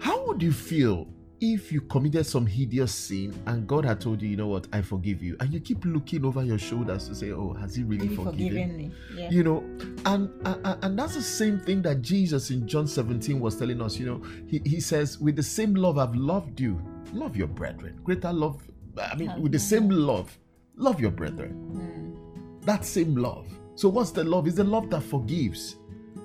How 0.04 0.22
would 0.26 0.42
you 0.42 0.52
feel 0.52 1.08
if 1.40 1.72
you 1.72 1.80
committed 1.80 2.26
some 2.26 2.44
hideous 2.44 2.94
sin 2.94 3.34
and 3.46 3.66
God 3.66 3.86
had 3.86 4.02
told 4.02 4.20
you, 4.20 4.28
you 4.28 4.36
know 4.36 4.48
what, 4.48 4.68
I 4.70 4.82
forgive 4.82 5.22
you, 5.22 5.34
and 5.40 5.50
you 5.50 5.60
keep 5.60 5.82
looking 5.86 6.26
over 6.26 6.44
your 6.44 6.58
shoulders 6.58 7.08
to 7.08 7.14
say, 7.14 7.30
oh, 7.32 7.54
has 7.54 7.74
He 7.74 7.84
really 7.84 8.08
forgiven? 8.08 8.24
forgiving 8.32 8.76
me. 8.76 8.92
Yeah. 9.16 9.30
you 9.30 9.42
know 9.42 9.60
and, 10.04 10.28
and 10.44 10.84
and 10.84 10.98
that's 10.98 11.14
the 11.14 11.22
same 11.22 11.58
thing 11.58 11.80
that 11.82 12.02
jesus 12.02 12.50
in 12.50 12.68
john 12.68 12.86
17 12.86 13.40
was 13.40 13.56
telling 13.56 13.80
us 13.80 13.96
you 13.98 14.04
know. 14.04 14.22
He, 14.46 14.60
he 14.66 14.78
says 14.78 15.18
with 15.18 15.36
the 15.36 15.42
same 15.42 15.74
love 15.74 15.96
i've 15.96 16.14
loved 16.14 16.60
you 16.60 16.78
love 17.14 17.34
your 17.34 17.46
brethren. 17.46 17.98
Greater 18.04 18.30
love 18.32 18.60
i 19.00 19.14
mean 19.14 19.32
with 19.40 19.52
the 19.52 19.58
same 19.58 19.88
love 19.88 20.36
love 20.76 21.00
your 21.00 21.12
brethren. 21.12 21.52
Hmm. 21.52 22.60
That 22.66 22.84
same 22.84 23.16
love. 23.16 23.46
So 23.74 23.88
what's 23.88 24.10
the 24.10 24.22
love? 24.24 24.46
Is 24.48 24.56
the 24.56 24.64
love 24.64 24.90
that 24.90 25.02
forgives. 25.02 25.76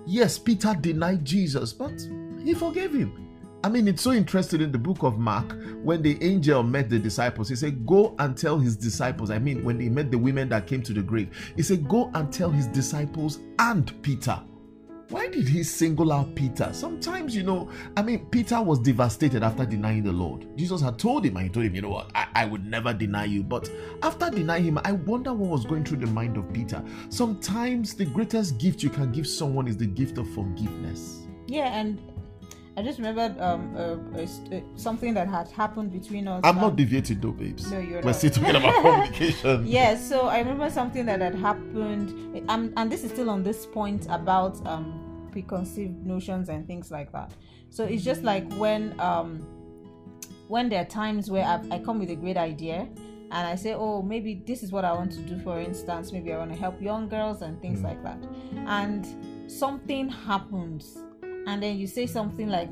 Yes 0.05 0.37
peter 0.37 0.75
denied 0.81 1.23
jesus 1.23 1.71
but 1.71 1.97
he 2.43 2.53
forgave 2.53 2.93
him 2.93 3.28
I 3.61 3.67
mean, 3.67 3.89
it's 3.89 4.01
so 4.01 4.13
interesting 4.13 4.61
in 4.61 4.71
the 4.71 4.77
book 4.77 5.03
of 5.03 5.19
Mark 5.19 5.53
when 5.83 6.01
the 6.01 6.17
angel 6.23 6.63
met 6.63 6.89
the 6.89 6.97
disciples. 6.97 7.49
He 7.49 7.57
said, 7.57 7.85
Go 7.85 8.15
and 8.17 8.37
tell 8.37 8.57
his 8.57 8.77
disciples. 8.77 9.29
I 9.29 9.39
mean, 9.39 9.65
when 9.65 9.79
he 9.81 9.89
met 9.89 10.11
the 10.11 10.17
women 10.17 10.47
that 10.49 10.65
came 10.65 10.81
to 10.83 10.93
the 10.93 11.01
grave, 11.01 11.29
he 11.57 11.61
said, 11.61 11.87
Go 11.89 12.09
and 12.13 12.31
tell 12.31 12.49
his 12.49 12.67
disciples 12.67 13.39
and 13.59 14.01
Peter. 14.01 14.41
Why 15.09 15.27
did 15.27 15.47
he 15.47 15.63
single 15.63 16.13
out 16.13 16.35
Peter? 16.35 16.69
Sometimes, 16.71 17.35
you 17.35 17.43
know, 17.43 17.69
I 17.97 18.03
mean, 18.03 18.27
Peter 18.27 18.61
was 18.61 18.79
devastated 18.79 19.43
after 19.43 19.65
denying 19.65 20.03
the 20.03 20.11
Lord. 20.11 20.47
Jesus 20.55 20.81
had 20.81 20.97
told 20.99 21.25
him, 21.25 21.35
and 21.35 21.47
he 21.47 21.49
told 21.49 21.65
him, 21.65 21.75
you 21.75 21.81
know 21.81 21.89
what, 21.89 22.11
I, 22.15 22.27
I 22.35 22.45
would 22.45 22.63
never 22.63 22.93
deny 22.93 23.25
you. 23.25 23.43
But 23.43 23.69
after 24.03 24.29
denying 24.29 24.65
him, 24.65 24.79
I 24.85 24.93
wonder 24.93 25.33
what 25.33 25.49
was 25.49 25.65
going 25.65 25.83
through 25.83 25.97
the 25.97 26.07
mind 26.07 26.37
of 26.37 26.53
Peter. 26.53 26.81
Sometimes 27.09 27.95
the 27.95 28.05
greatest 28.05 28.59
gift 28.59 28.83
you 28.83 28.89
can 28.89 29.11
give 29.11 29.27
someone 29.27 29.67
is 29.67 29.75
the 29.75 29.87
gift 29.87 30.17
of 30.19 30.29
forgiveness. 30.29 31.25
Yeah, 31.47 31.79
and 31.79 31.99
I 32.77 32.81
just 32.83 32.97
remembered 32.99 33.39
um 33.41 33.75
uh, 33.75 33.79
uh, 34.19 34.25
st- 34.25 34.53
uh, 34.53 34.65
something 34.77 35.13
that 35.15 35.27
had 35.27 35.47
happened 35.49 35.91
between 35.91 36.27
us. 36.27 36.41
I'm 36.43 36.55
not 36.55 36.75
deviating 36.75 37.19
though, 37.19 37.31
babes. 37.31 37.69
No, 37.71 37.79
you're 37.79 37.99
We're 38.01 38.05
not. 38.07 38.15
still 38.15 38.29
talking 38.31 38.55
about 38.55 38.75
communication. 38.81 39.67
yeah 39.67 39.95
so 39.97 40.27
i 40.27 40.37
remember 40.39 40.69
something 40.69 41.05
that 41.07 41.19
had 41.21 41.35
happened 41.35 42.07
um, 42.49 42.71
and 42.77 42.91
this 42.91 43.03
is 43.03 43.11
still 43.11 43.29
on 43.29 43.43
this 43.43 43.65
point 43.65 44.05
about 44.09 44.65
um, 44.65 45.27
preconceived 45.31 46.05
notions 46.05 46.49
and 46.49 46.65
things 46.67 46.89
like 46.91 47.11
that 47.11 47.31
so 47.69 47.83
it's 47.83 48.03
just 48.03 48.23
like 48.23 48.49
when 48.53 48.97
um, 48.99 49.45
when 50.47 50.69
there 50.69 50.81
are 50.81 50.85
times 50.85 51.29
where 51.29 51.45
I've, 51.45 51.71
i 51.71 51.79
come 51.79 51.99
with 51.99 52.09
a 52.11 52.15
great 52.15 52.37
idea 52.37 52.87
and 53.31 53.47
i 53.47 53.55
say 53.55 53.73
oh 53.73 54.01
maybe 54.01 54.41
this 54.47 54.63
is 54.63 54.71
what 54.71 54.85
i 54.85 54.91
want 54.93 55.11
to 55.11 55.19
do 55.21 55.37
for 55.39 55.59
instance 55.59 56.11
maybe 56.11 56.33
i 56.33 56.37
want 56.37 56.51
to 56.51 56.57
help 56.57 56.81
young 56.81 57.07
girls 57.09 57.41
and 57.41 57.61
things 57.61 57.81
like 57.81 58.01
that 58.03 58.17
and 58.67 59.05
something 59.51 60.09
happens 60.09 60.97
and 61.47 61.61
then 61.63 61.77
you 61.77 61.87
say 61.87 62.05
something 62.05 62.49
like 62.49 62.71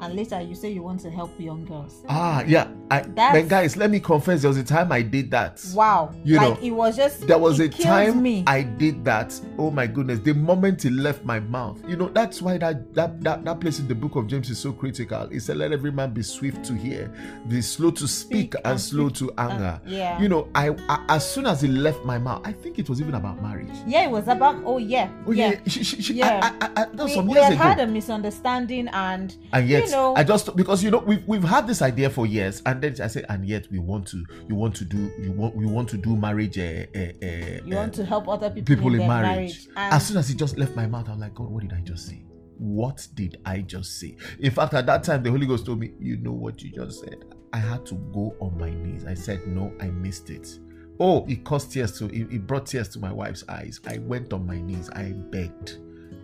and 0.00 0.14
later 0.14 0.40
you 0.40 0.54
say 0.54 0.70
you 0.70 0.82
want 0.82 1.00
to 1.00 1.10
help 1.10 1.30
young 1.38 1.64
girls 1.64 2.02
Ah, 2.08 2.42
yeah. 2.46 2.68
I, 2.90 3.00
That's- 3.02 3.32
then 3.34 3.48
guys, 3.48 3.76
let 3.76 3.90
me 3.90 4.00
confess, 4.00 4.42
there 4.42 4.48
was 4.48 4.56
a 4.58 4.64
time 4.64 4.90
I 4.92 5.02
did 5.02 5.30
that. 5.30 5.64
wow 5.74 6.12
You 6.24 6.36
like 6.36 6.48
know, 6.60 6.66
it 6.66 6.70
was 6.72 6.96
just 6.96 7.26
There 7.26 7.38
was 7.38 7.60
a 7.60 7.68
time 7.68 8.22
me. 8.22 8.42
I 8.46 8.62
did 8.62 9.04
that. 9.04 9.38
Oh 9.58 9.70
my 9.70 9.86
goodness! 9.86 10.18
The 10.20 10.32
moment 10.34 10.84
it 10.84 10.92
left 10.92 11.24
my 11.24 11.38
mouth, 11.40 11.78
you 11.88 11.96
know, 11.96 12.08
that's 12.08 12.42
why 12.42 12.58
that 12.58 12.92
that 12.94 13.20
that, 13.22 13.44
that 13.44 13.60
place 13.60 13.78
in 13.78 13.86
the 13.88 13.94
book 13.94 14.16
of 14.16 14.26
James 14.26 14.50
is 14.50 14.58
so 14.58 14.72
critical. 14.72 15.22
It 15.30 15.40
said, 15.40 15.58
"Let 15.58 15.70
every 15.72 15.92
man 15.92 16.12
be 16.12 16.22
swift 16.22 16.64
to 16.64 16.74
hear, 16.74 17.12
be 17.48 17.60
slow 17.62 17.90
to 17.92 18.08
speak, 18.08 18.52
Speak 18.52 18.54
and, 18.56 18.66
and 18.66 18.80
slow 18.80 19.08
swift 19.10 19.16
to 19.36 19.40
anger." 19.40 19.80
yeah. 19.86 20.18
You 20.20 20.28
know, 20.28 20.48
I, 20.54 20.70
I 20.88 21.04
as 21.08 21.30
soon 21.30 21.46
as 21.46 21.62
it 21.62 21.68
left 21.70 22.04
my 22.04 22.18
mouth, 22.18 22.40
I 22.44 22.52
think 22.52 22.78
it 22.78 22.88
was 22.88 23.00
even 23.00 23.14
about 23.14 23.40
marriage. 23.42 23.68
Yeah, 23.86 24.04
it 24.04 24.10
was 24.10 24.26
about. 24.28 24.60
Oh 24.64 24.78
yeah, 24.78 25.10
Oh 25.26 25.32
yeah. 25.32 25.50
yeah, 25.50 25.60
she, 25.66 25.84
she, 25.84 26.02
she, 26.02 26.14
Yeah. 26.14 26.40
I, 26.42 26.66
I, 26.66 26.70
I, 26.70 26.84
that 26.86 26.94
was 26.96 27.04
We, 27.10 27.14
some 27.14 27.26
we 27.26 27.34
years 27.34 27.44
had 27.44 27.52
ago. 27.54 27.62
had 27.62 27.80
a 27.80 27.86
misunderstanding, 27.86 28.88
and 28.88 29.36
and 29.52 29.68
yet 29.68 29.89
know, 29.90 30.14
I 30.16 30.24
just 30.24 30.54
because 30.56 30.82
you 30.82 30.90
know 30.90 30.98
we've 30.98 31.26
we've 31.26 31.44
had 31.44 31.66
this 31.66 31.82
idea 31.82 32.10
for 32.10 32.26
years, 32.26 32.62
and 32.66 32.80
then 32.82 32.96
I 33.02 33.06
say, 33.06 33.24
and 33.28 33.46
yet 33.46 33.66
we 33.70 33.78
want 33.78 34.06
to 34.08 34.24
you 34.48 34.54
want 34.54 34.74
to 34.76 34.84
do 34.84 35.10
you 35.20 35.32
want 35.32 35.54
we 35.56 35.66
want 35.66 35.88
to 35.90 35.96
do 35.96 36.16
marriage. 36.16 36.58
Uh, 36.58 36.86
uh, 36.94 36.98
uh, 37.22 37.60
you 37.64 37.76
want 37.76 37.94
to 37.94 38.04
help 38.04 38.28
other 38.28 38.50
people, 38.50 38.74
people 38.76 38.92
in 38.92 38.98
their 38.98 39.08
marriage. 39.08 39.66
And 39.76 39.94
As 39.94 40.06
soon 40.06 40.16
as 40.16 40.30
it 40.30 40.36
just 40.36 40.58
left 40.58 40.74
my 40.76 40.86
mouth, 40.86 41.08
I'm 41.08 41.20
like, 41.20 41.34
God, 41.34 41.50
what 41.50 41.62
did 41.62 41.72
I 41.72 41.80
just 41.80 42.06
say? 42.06 42.24
What 42.58 43.06
did 43.14 43.40
I 43.46 43.60
just 43.62 43.98
say? 43.98 44.16
In 44.38 44.50
fact, 44.50 44.74
at 44.74 44.84
that 44.86 45.02
time, 45.02 45.22
the 45.22 45.30
Holy 45.30 45.46
Ghost 45.46 45.64
told 45.64 45.80
me, 45.80 45.92
You 45.98 46.18
know 46.18 46.32
what 46.32 46.62
you 46.62 46.70
just 46.70 47.00
said. 47.00 47.24
I 47.52 47.58
had 47.58 47.86
to 47.86 47.94
go 47.94 48.36
on 48.40 48.58
my 48.58 48.70
knees. 48.70 49.04
I 49.06 49.14
said, 49.14 49.46
No, 49.46 49.72
I 49.80 49.86
missed 49.86 50.30
it. 50.30 50.58
Oh, 50.98 51.24
it 51.26 51.42
caused 51.44 51.72
tears 51.72 51.98
to 51.98 52.06
it, 52.06 52.30
it 52.30 52.46
brought 52.46 52.66
tears 52.66 52.88
to 52.90 52.98
my 52.98 53.10
wife's 53.10 53.44
eyes. 53.48 53.80
I 53.86 53.96
went 53.98 54.34
on 54.34 54.46
my 54.46 54.60
knees. 54.60 54.90
I 54.90 55.12
begged. 55.12 55.78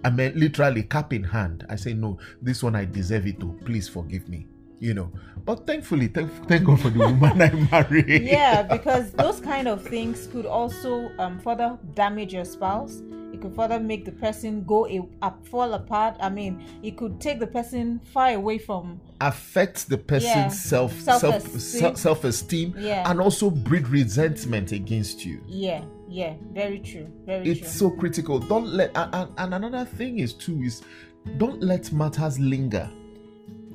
I 0.07 0.11
mean, 0.11 0.33
literally, 0.39 0.85
cap 0.85 1.13
in 1.13 1.25
hand. 1.25 1.67
I 1.69 1.77
say, 1.77 1.93
No, 1.95 2.19
this 2.41 2.63
one 2.63 2.77
I 2.77 2.85
deserve 2.85 3.27
it 3.27 3.41
to. 3.41 3.59
Please 3.65 3.89
forgive 3.89 4.29
me. 4.29 4.47
You 4.79 4.93
know, 4.93 5.11
but 5.47 5.67
thankfully, 5.67 6.09
thank, 6.09 6.31
thank 6.49 6.65
God 6.67 6.79
for 6.81 6.91
the 6.91 6.99
woman 6.99 7.41
I 7.49 7.51
married. 7.73 8.23
yeah, 8.25 8.63
because 8.63 9.11
those 9.13 9.41
kind 9.41 9.67
of 9.69 9.83
things 9.83 10.27
could 10.27 10.45
also 10.45 11.11
um, 11.19 11.41
further 11.41 11.79
damage 11.95 12.35
your 12.35 12.45
spouse. 12.45 13.03
It 13.33 13.41
could 13.41 13.57
further 13.57 13.81
make 13.81 14.05
the 14.05 14.13
person 14.13 14.65
go 14.65 14.87
a, 14.87 15.01
up, 15.23 15.47
fall 15.47 15.73
apart. 15.73 16.17
I 16.21 16.29
mean, 16.29 16.63
it 16.83 16.99
could 16.99 17.21
take 17.23 17.39
the 17.41 17.47
person 17.47 18.01
far 18.13 18.33
away 18.35 18.59
from. 18.59 19.01
affects 19.23 19.85
the 19.85 19.97
person's 19.97 20.25
Yeah. 20.37 20.49
self 20.49 20.93
self 21.01 21.21
Self-esteem. 21.23 21.97
self 21.97 22.25
esteem 22.25 22.75
Yeah. 22.79 23.11
and 23.11 23.19
also 23.19 23.49
breed 23.51 23.89
resentment 23.89 24.73
against 24.73 25.25
you. 25.25 25.41
Yeah, 25.49 25.83
yeah, 26.09 26.35
very 26.53 26.79
true, 26.81 27.09
very 27.25 27.49
It's 27.51 27.61
true. 27.61 27.69
so 27.69 27.91
critical. 27.91 28.39
Don't 28.39 28.67
let 28.69 28.91
and, 28.97 29.29
and, 29.39 29.55
another 29.55 29.85
thing 29.85 30.19
is 30.19 30.33
too 30.33 30.61
is 30.63 30.83
don't 31.39 31.61
let 31.63 31.93
matters 31.93 32.39
linger. 32.39 32.89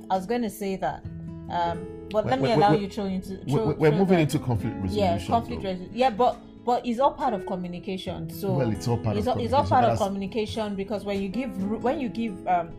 I 0.10 0.15
was 0.15 0.26
going 0.26 0.41
to 0.41 0.50
say 0.50 0.76
that, 0.78 1.04
um, 1.50 1.86
but 2.10 2.26
Wait, 2.26 2.32
let 2.32 2.39
me 2.41 2.48
wait, 2.50 2.54
allow 2.56 2.72
wait, 2.72 2.82
you 2.82 2.89
throw 2.89 3.06
into. 3.06 3.38
Throw, 3.46 3.67
we- 3.67 3.74
We're 3.76 3.89
throw 3.89 3.98
moving 4.00 4.17
that. 4.17 4.22
into 4.24 4.39
conflict 4.39 4.76
resolution. 4.76 4.98
yeah 4.98 5.26
conflict 5.28 5.63
resolution 5.63 5.94
yeah 5.96 6.10
but 6.10 6.38
but 6.65 6.86
it's 6.86 7.00
all 7.00 7.12
part 7.13 7.34
of 7.34 7.46
communication 7.46 8.30
so 8.30 8.54
Well, 8.54 8.72
it's 8.72 8.88
all 8.88 8.98
part 8.98 9.17
it's 9.17 9.28
of 9.28 9.38
all, 9.38 9.44
it's 9.44 9.54
all 9.54 9.63
communication, 9.63 9.70
part 9.70 10.00
of 10.02 10.08
communication 10.08 10.76
because 10.76 11.04
when 11.06 11.22
you 11.22 11.28
give 11.30 11.84
when 11.84 12.00
you 12.00 12.10
give 12.10 12.46
um 12.48 12.70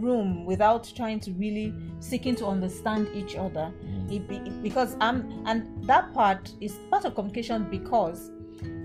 room 0.00 0.44
without 0.44 0.90
trying 0.96 1.20
to 1.20 1.30
really 1.32 1.72
seeking 2.00 2.34
to 2.36 2.46
understand 2.46 3.06
each 3.14 3.36
other 3.36 3.72
Mm. 3.84 4.12
it, 4.12 4.28
be, 4.28 4.36
it 4.36 4.62
because 4.62 4.96
um 5.00 5.42
and 5.46 5.68
that 5.86 6.12
part 6.14 6.50
is 6.60 6.72
part 6.90 7.04
of 7.04 7.14
communication 7.14 7.64
because 7.70 8.30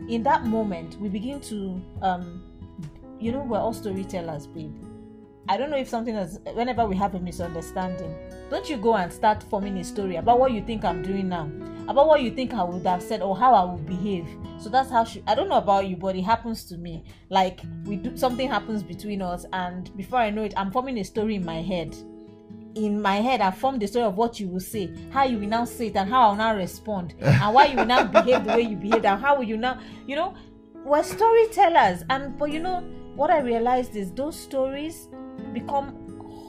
in 0.09 0.23
that 0.23 0.43
moment 0.45 0.99
we 0.99 1.07
begin 1.07 1.39
to 1.39 1.81
um 2.01 2.43
you 3.19 3.31
know 3.31 3.41
we're 3.41 3.57
all 3.57 3.73
storytellers 3.73 4.47
babe 4.47 4.73
I 5.49 5.57
don't 5.57 5.71
know 5.71 5.77
if 5.77 5.89
something 5.89 6.15
is 6.15 6.39
whenever 6.53 6.85
we 6.85 6.95
have 6.97 7.15
a 7.15 7.19
misunderstanding, 7.19 8.15
don't 8.51 8.69
you 8.69 8.77
go 8.77 8.97
and 8.97 9.11
start 9.11 9.41
forming 9.41 9.79
a 9.79 9.83
story 9.83 10.17
about 10.17 10.39
what 10.39 10.51
you 10.51 10.63
think 10.63 10.85
I'm 10.85 11.01
doing 11.01 11.27
now, 11.27 11.49
about 11.87 12.05
what 12.05 12.21
you 12.21 12.29
think 12.29 12.53
I 12.53 12.63
would 12.63 12.85
have 12.85 13.01
said 13.01 13.23
or 13.23 13.35
how 13.35 13.55
I 13.55 13.63
would 13.63 13.87
behave. 13.87 14.27
So 14.59 14.69
that's 14.69 14.91
how 14.91 15.05
she, 15.05 15.23
I 15.25 15.33
don't 15.33 15.49
know 15.49 15.57
about 15.57 15.87
you, 15.87 15.95
but 15.95 16.15
it 16.15 16.21
happens 16.21 16.65
to 16.65 16.77
me. 16.77 17.03
Like 17.29 17.61
we 17.85 17.95
do 17.95 18.15
something 18.15 18.47
happens 18.47 18.83
between 18.83 19.23
us, 19.23 19.47
and 19.51 19.89
before 19.97 20.19
I 20.19 20.29
know 20.29 20.43
it, 20.43 20.53
I'm 20.55 20.71
forming 20.71 20.99
a 20.99 21.03
story 21.03 21.33
in 21.37 21.43
my 21.43 21.63
head. 21.63 21.97
In 22.75 23.01
my 23.01 23.15
head, 23.15 23.41
I 23.41 23.51
formed 23.51 23.81
the 23.81 23.87
story 23.87 24.05
of 24.05 24.15
what 24.15 24.39
you 24.39 24.47
will 24.47 24.59
say, 24.59 24.93
how 25.11 25.23
you 25.23 25.39
will 25.39 25.47
now 25.47 25.65
say 25.65 25.87
it, 25.87 25.95
and 25.95 26.09
how 26.09 26.29
I'll 26.29 26.35
now 26.35 26.55
respond, 26.55 27.15
and 27.19 27.53
why 27.53 27.65
you 27.65 27.77
will 27.77 27.85
now 27.85 28.05
behave 28.05 28.45
the 28.45 28.53
way 28.53 28.61
you 28.61 28.75
behave, 28.75 29.05
and 29.05 29.19
how 29.21 29.37
will 29.37 29.43
you 29.43 29.57
now, 29.57 29.79
you 30.05 30.15
know, 30.15 30.35
we're 30.85 31.03
storytellers, 31.03 32.03
and 32.09 32.37
but 32.37 32.51
you 32.51 32.59
know 32.59 32.81
what 33.15 33.29
I 33.31 33.39
realized 33.39 33.95
is 33.95 34.11
those 34.11 34.39
stories 34.39 35.09
become 35.53 35.93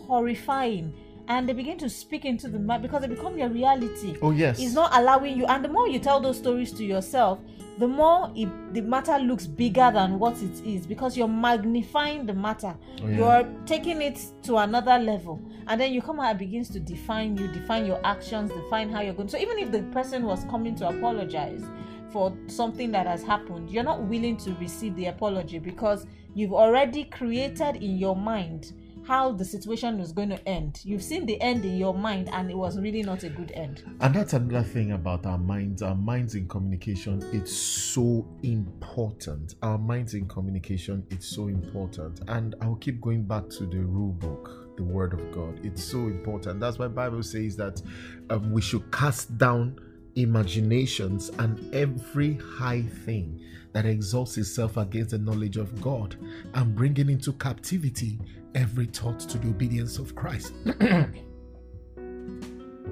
horrifying 0.07 0.93
and 1.31 1.49
they 1.49 1.53
begin 1.53 1.79
to 1.79 1.89
speak 1.89 2.25
into 2.25 2.49
the 2.49 2.59
mind 2.59 2.83
because 2.83 3.03
they 3.03 3.09
become 3.09 3.39
your 3.39 3.49
reality. 3.49 4.17
Oh 4.21 4.33
yes. 4.33 4.59
It's 4.59 4.75
not 4.75 4.91
allowing 4.93 5.39
you, 5.39 5.47
and 5.47 5.65
the 5.65 5.69
more 5.69 5.89
you 5.89 6.01
tell 6.01 6.21
those 6.21 6.37
stories 6.37 6.73
to 6.73 6.85
yourself, 6.85 7.39
the 7.81 7.89
more 7.89 8.31
it, 8.37 8.75
the 8.75 8.83
matter 8.83 9.19
looks 9.19 9.47
bigger 9.47 9.91
than 9.91 10.19
what 10.19 10.37
it 10.43 10.65
is 10.67 10.87
because 10.87 11.17
you're 11.17 11.27
magnifying 11.27 12.27
the 12.27 12.35
matter. 12.35 12.77
Oh, 13.03 13.09
yeah. 13.09 13.17
You're 13.17 13.55
taking 13.65 14.03
it 14.03 14.21
to 14.43 14.59
another 14.59 14.99
level, 14.99 15.41
and 15.67 15.81
then 15.81 15.91
you 15.93 16.03
come 16.03 16.21
out 16.21 16.31
and 16.31 16.39
begins 16.39 16.69
to 16.71 16.81
define 16.81 17.39
you, 17.39 17.49
define 17.49 17.87
your 17.87 17.99
actions, 18.05 18.53
define 18.53 18.91
how 18.91 19.01
you're 19.01 19.15
going. 19.15 19.31
So 19.31 19.39
even 19.39 19.59
if 19.59 19.73
the 19.73 19.83
person 19.95 20.25
was 20.25 20.45
coming 20.45 20.75
to 20.77 20.89
apologize 20.89 21.65
for 22.13 22.37
something 22.49 22.93
that 22.93 23.07
has 23.07 23.23
happened, 23.23 23.71
you're 23.71 23.83
not 23.83 24.03
willing 24.03 24.37
to 24.39 24.53
receive 24.57 24.95
the 24.97 25.07
apology 25.07 25.59
because 25.59 26.07
you've 26.35 26.53
already 26.53 27.05
created 27.05 27.77
in 27.77 27.97
your 27.97 28.15
mind 28.15 28.75
how 29.11 29.33
the 29.33 29.45
situation 29.45 29.99
was 29.99 30.13
going 30.13 30.29
to 30.29 30.49
end. 30.49 30.81
You've 30.85 31.03
seen 31.03 31.27
the 31.27 31.41
end 31.43 31.65
in 31.65 31.77
your 31.77 31.93
mind, 31.93 32.29
and 32.29 32.49
it 32.49 32.57
was 32.57 32.79
really 32.79 33.03
not 33.03 33.25
a 33.25 33.29
good 33.29 33.51
end. 33.57 33.83
And 34.01 34.15
that's 34.15 34.35
another 34.35 34.63
thing 34.63 34.93
about 34.93 35.27
our 35.27 35.37
minds. 35.37 35.83
Our 35.83 35.97
minds 35.97 36.37
in 36.37 36.47
communication, 36.47 37.21
it's 37.33 37.53
so 37.53 38.25
important. 38.45 39.57
Our 39.63 39.79
minds 39.79 40.15
in 40.15 40.29
communication, 40.29 41.05
it's 41.11 41.27
so 41.27 41.49
important. 41.49 42.21
And 42.29 42.55
I'll 42.61 42.77
keep 42.77 43.01
going 43.01 43.25
back 43.25 43.49
to 43.59 43.67
the 43.67 43.81
rule 43.81 44.13
book, 44.13 44.77
the 44.77 44.85
word 44.85 45.13
of 45.13 45.33
God. 45.33 45.59
It's 45.65 45.83
so 45.83 45.99
important. 45.99 46.61
That's 46.61 46.79
why 46.79 46.87
Bible 46.87 47.25
says 47.25 47.57
that 47.57 47.83
um, 48.31 48.53
we 48.53 48.63
should 48.63 48.93
cast 48.93 49.37
down 49.37 49.77
imaginations 50.15 51.31
and 51.41 51.75
every 51.75 52.35
high 52.35 52.83
thing 52.83 53.41
that 53.73 53.87
exalts 53.87 54.39
itself 54.39 54.77
against 54.77 55.11
the 55.11 55.19
knowledge 55.19 55.57
of 55.57 55.81
God 55.81 56.17
and 56.55 56.77
bringing 56.77 57.11
into 57.11 57.33
captivity 57.33 58.21
every 58.55 58.87
thought 58.87 59.21
to 59.21 59.39
the 59.39 59.49
obedience 59.49 59.99
of 59.99 60.15
Christ. 60.15 60.53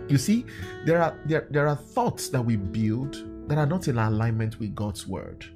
you 0.08 0.18
see, 0.18 0.44
there 0.84 1.02
are 1.02 1.18
there, 1.26 1.46
there 1.50 1.68
are 1.68 1.76
thoughts 1.76 2.28
that 2.30 2.42
we 2.42 2.56
build 2.56 3.24
that 3.48 3.58
are 3.58 3.66
not 3.66 3.88
in 3.88 3.98
alignment 3.98 4.58
with 4.58 4.74
God's 4.74 5.06
word. 5.06 5.46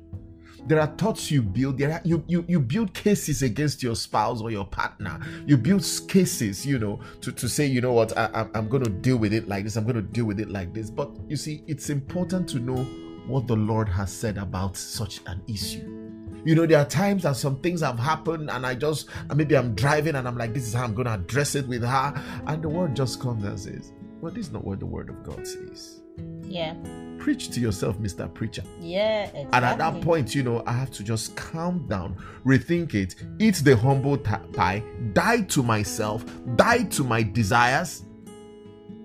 There 0.67 0.81
are 0.81 0.87
thoughts 0.87 1.31
you 1.31 1.43
build. 1.43 1.79
There 1.79 1.93
are, 1.93 2.01
you, 2.05 2.23
you 2.29 2.45
you 2.47 2.61
build 2.61 2.95
cases 2.95 3.43
against 3.43 3.83
your 3.83 3.97
spouse 3.97 4.41
or 4.41 4.51
your 4.51 4.65
partner. 4.65 5.19
You 5.45 5.57
build 5.57 5.85
cases, 6.09 6.65
you 6.65 6.79
know, 6.79 7.01
to, 7.21 7.33
to 7.33 7.49
say, 7.49 7.67
you 7.67 7.81
know 7.81 7.93
what, 7.93 8.17
I, 8.17 8.47
I'm, 8.55 8.69
going 8.69 8.85
to 8.85 8.91
deal 8.91 9.17
with 9.17 9.33
it 9.33 9.49
like 9.49 9.65
this. 9.65 9.77
I'm 9.77 9.85
going 9.85 9.97
to 9.97 10.03
deal 10.03 10.25
with 10.25 10.39
it 10.39 10.51
like 10.51 10.73
this. 10.73 10.89
But 10.89 11.11
you 11.27 11.37
see, 11.37 11.65
it's 11.67 11.91
important 11.91 12.49
to 12.51 12.61
know 12.61 12.85
what 13.27 13.49
the 13.49 13.57
Lord 13.57 13.89
has 13.89 14.13
said 14.13 14.39
about 14.39 14.77
such 14.77 15.21
an 15.27 15.43
issue. 15.49 16.02
You 16.45 16.55
know, 16.55 16.67
there 16.67 16.79
are 16.79 16.85
times 16.85 17.23
that 17.23 17.37
some 17.37 17.61
things 17.61 17.83
have 17.83 17.99
happened, 17.99 18.51
and 18.51 18.67
I 18.67 18.75
just 18.75 19.09
maybe 19.35 19.57
I'm 19.57 19.75
driving 19.75 20.17
and 20.17 20.27
I'm 20.27 20.37
like, 20.37 20.55
this 20.55 20.67
is 20.67 20.75
how 20.75 20.85
I'm 20.85 20.95
going 20.95 21.07
to 21.07 21.15
address 21.15 21.55
it 21.55 21.67
with 21.69 21.83
her. 21.83 22.43
And 22.47 22.63
the 22.63 22.69
word 22.69 22.97
just 22.97 23.21
comes 23.21 23.45
and 23.45 23.59
says, 23.59 23.93
Well, 24.21 24.33
this 24.33 24.47
is 24.47 24.53
not 24.53 24.65
what 24.65 24.81
the 24.81 24.87
word 24.87 25.09
of 25.09 25.23
God 25.23 25.47
says. 25.47 26.01
Yeah. 26.43 26.75
Preach 27.19 27.51
to 27.51 27.61
yourself, 27.61 27.99
Mr. 27.99 28.33
Preacher. 28.33 28.65
Yeah, 28.81 29.25
exactly. 29.25 29.49
And 29.53 29.65
at 29.65 29.79
that 29.79 30.01
point, 30.03 30.35
you 30.35 30.43
know, 30.43 30.63
I 30.67 30.73
have 30.73 30.91
to 30.93 31.05
just 31.05 31.37
calm 31.37 31.87
down, 31.87 32.17
rethink 32.45 32.95
it, 32.95 33.15
eat 33.39 33.57
the 33.57 33.77
humble 33.77 34.19
pie, 34.19 34.83
die 35.13 35.43
to 35.43 35.63
myself, 35.63 36.25
die 36.57 36.83
to 36.85 37.05
my 37.05 37.23
desires, 37.23 38.03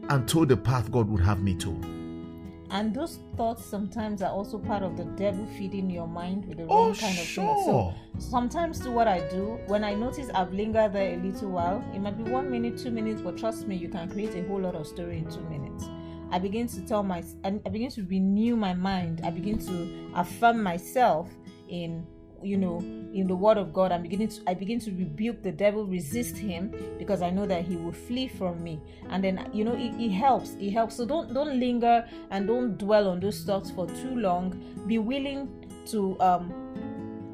and 0.10 0.28
toe 0.28 0.46
the 0.46 0.58
path 0.58 0.92
God 0.92 1.08
would 1.10 1.22
have 1.22 1.42
me 1.42 1.54
to. 1.56 1.97
And 2.70 2.94
those 2.94 3.20
thoughts 3.38 3.66
sometimes 3.66 4.22
are 4.22 4.32
also 4.32 4.58
part 4.58 4.84
of 4.84 4.98
the 4.98 5.06
devil 5.06 5.46
feeding 5.58 5.90
your 5.90 6.08
mind 6.08 6.46
with 6.48 6.58
the 6.58 6.66
Oh, 6.70 6.88
wrong 6.88 6.96
kind 6.96 7.18
of 7.18 7.24
sure. 7.24 7.56
thing. 7.56 7.66
So 7.66 7.94
sometimes 8.20 8.80
to 8.82 8.92
what 8.92 9.08
I 9.08 9.28
do, 9.30 9.58
when 9.68 9.84
I 9.84 9.94
notice 9.94 10.30
I've 10.34 10.52
lingered 10.54 10.92
there 10.94 11.14
a 11.14 11.18
little 11.18 11.50
while, 11.50 11.84
it 11.94 12.00
might 12.00 12.18
be 12.24 12.30
one 12.30 12.52
minute, 12.52 12.78
two 12.78 12.92
minutes, 12.92 13.22
but 13.22 13.38
trust 13.38 13.68
me, 13.68 13.76
you 13.76 13.88
can 13.88 14.10
create 14.10 14.36
a 14.36 14.44
whole 14.48 14.60
lot 14.60 14.76
of 14.76 14.86
story 14.86 15.20
in 15.20 15.30
two 15.32 15.42
minutes. 15.50 15.86
I 16.30 16.40
begin 16.40 16.68
to 16.68 16.82
tell 16.86 17.04
my, 17.04 17.24
and 17.46 17.62
I 17.66 17.70
begin 17.70 17.90
to 17.92 18.04
renew 18.04 18.58
my 18.58 18.74
mind. 18.74 19.22
I 19.24 19.30
begin 19.30 19.60
to 19.60 20.12
affirm 20.16 20.62
myself 20.62 21.30
in, 21.70 22.06
you 22.44 22.58
know, 22.58 22.80
in 23.14 23.28
the 23.28 23.36
Word 23.36 23.58
of 23.58 23.74
God. 23.74 23.92
I'm 23.92 24.02
beginning 24.02 24.30
to, 24.30 24.42
I 24.48 24.54
begin 24.54 24.80
to 24.82 24.92
rebuke 24.92 25.44
the 25.44 25.52
devil, 25.52 25.86
resist 25.86 26.38
him, 26.38 26.74
because 26.98 27.22
I 27.22 27.30
know 27.30 27.46
that 27.46 27.66
he 27.66 27.76
will 27.76 27.92
flee 27.92 28.28
from 28.28 28.64
me. 28.64 28.82
And 29.10 29.24
then, 29.24 29.50
you 29.54 29.64
know, 29.64 29.74
it, 29.74 29.94
it 30.00 30.12
helps. 30.12 30.56
It 30.60 30.72
helps. 30.72 30.96
So 30.96 31.06
don't 31.06 31.34
don't 31.34 31.60
linger 31.60 32.08
and 32.32 32.48
don't 32.48 32.78
dwell 32.78 33.10
on 33.10 33.20
those 33.20 33.44
thoughts 33.44 33.72
for 33.72 33.88
too 33.88 34.16
long. 34.16 34.62
Be 34.88 34.98
willing 34.98 35.50
to 35.88 36.20
um 36.20 36.54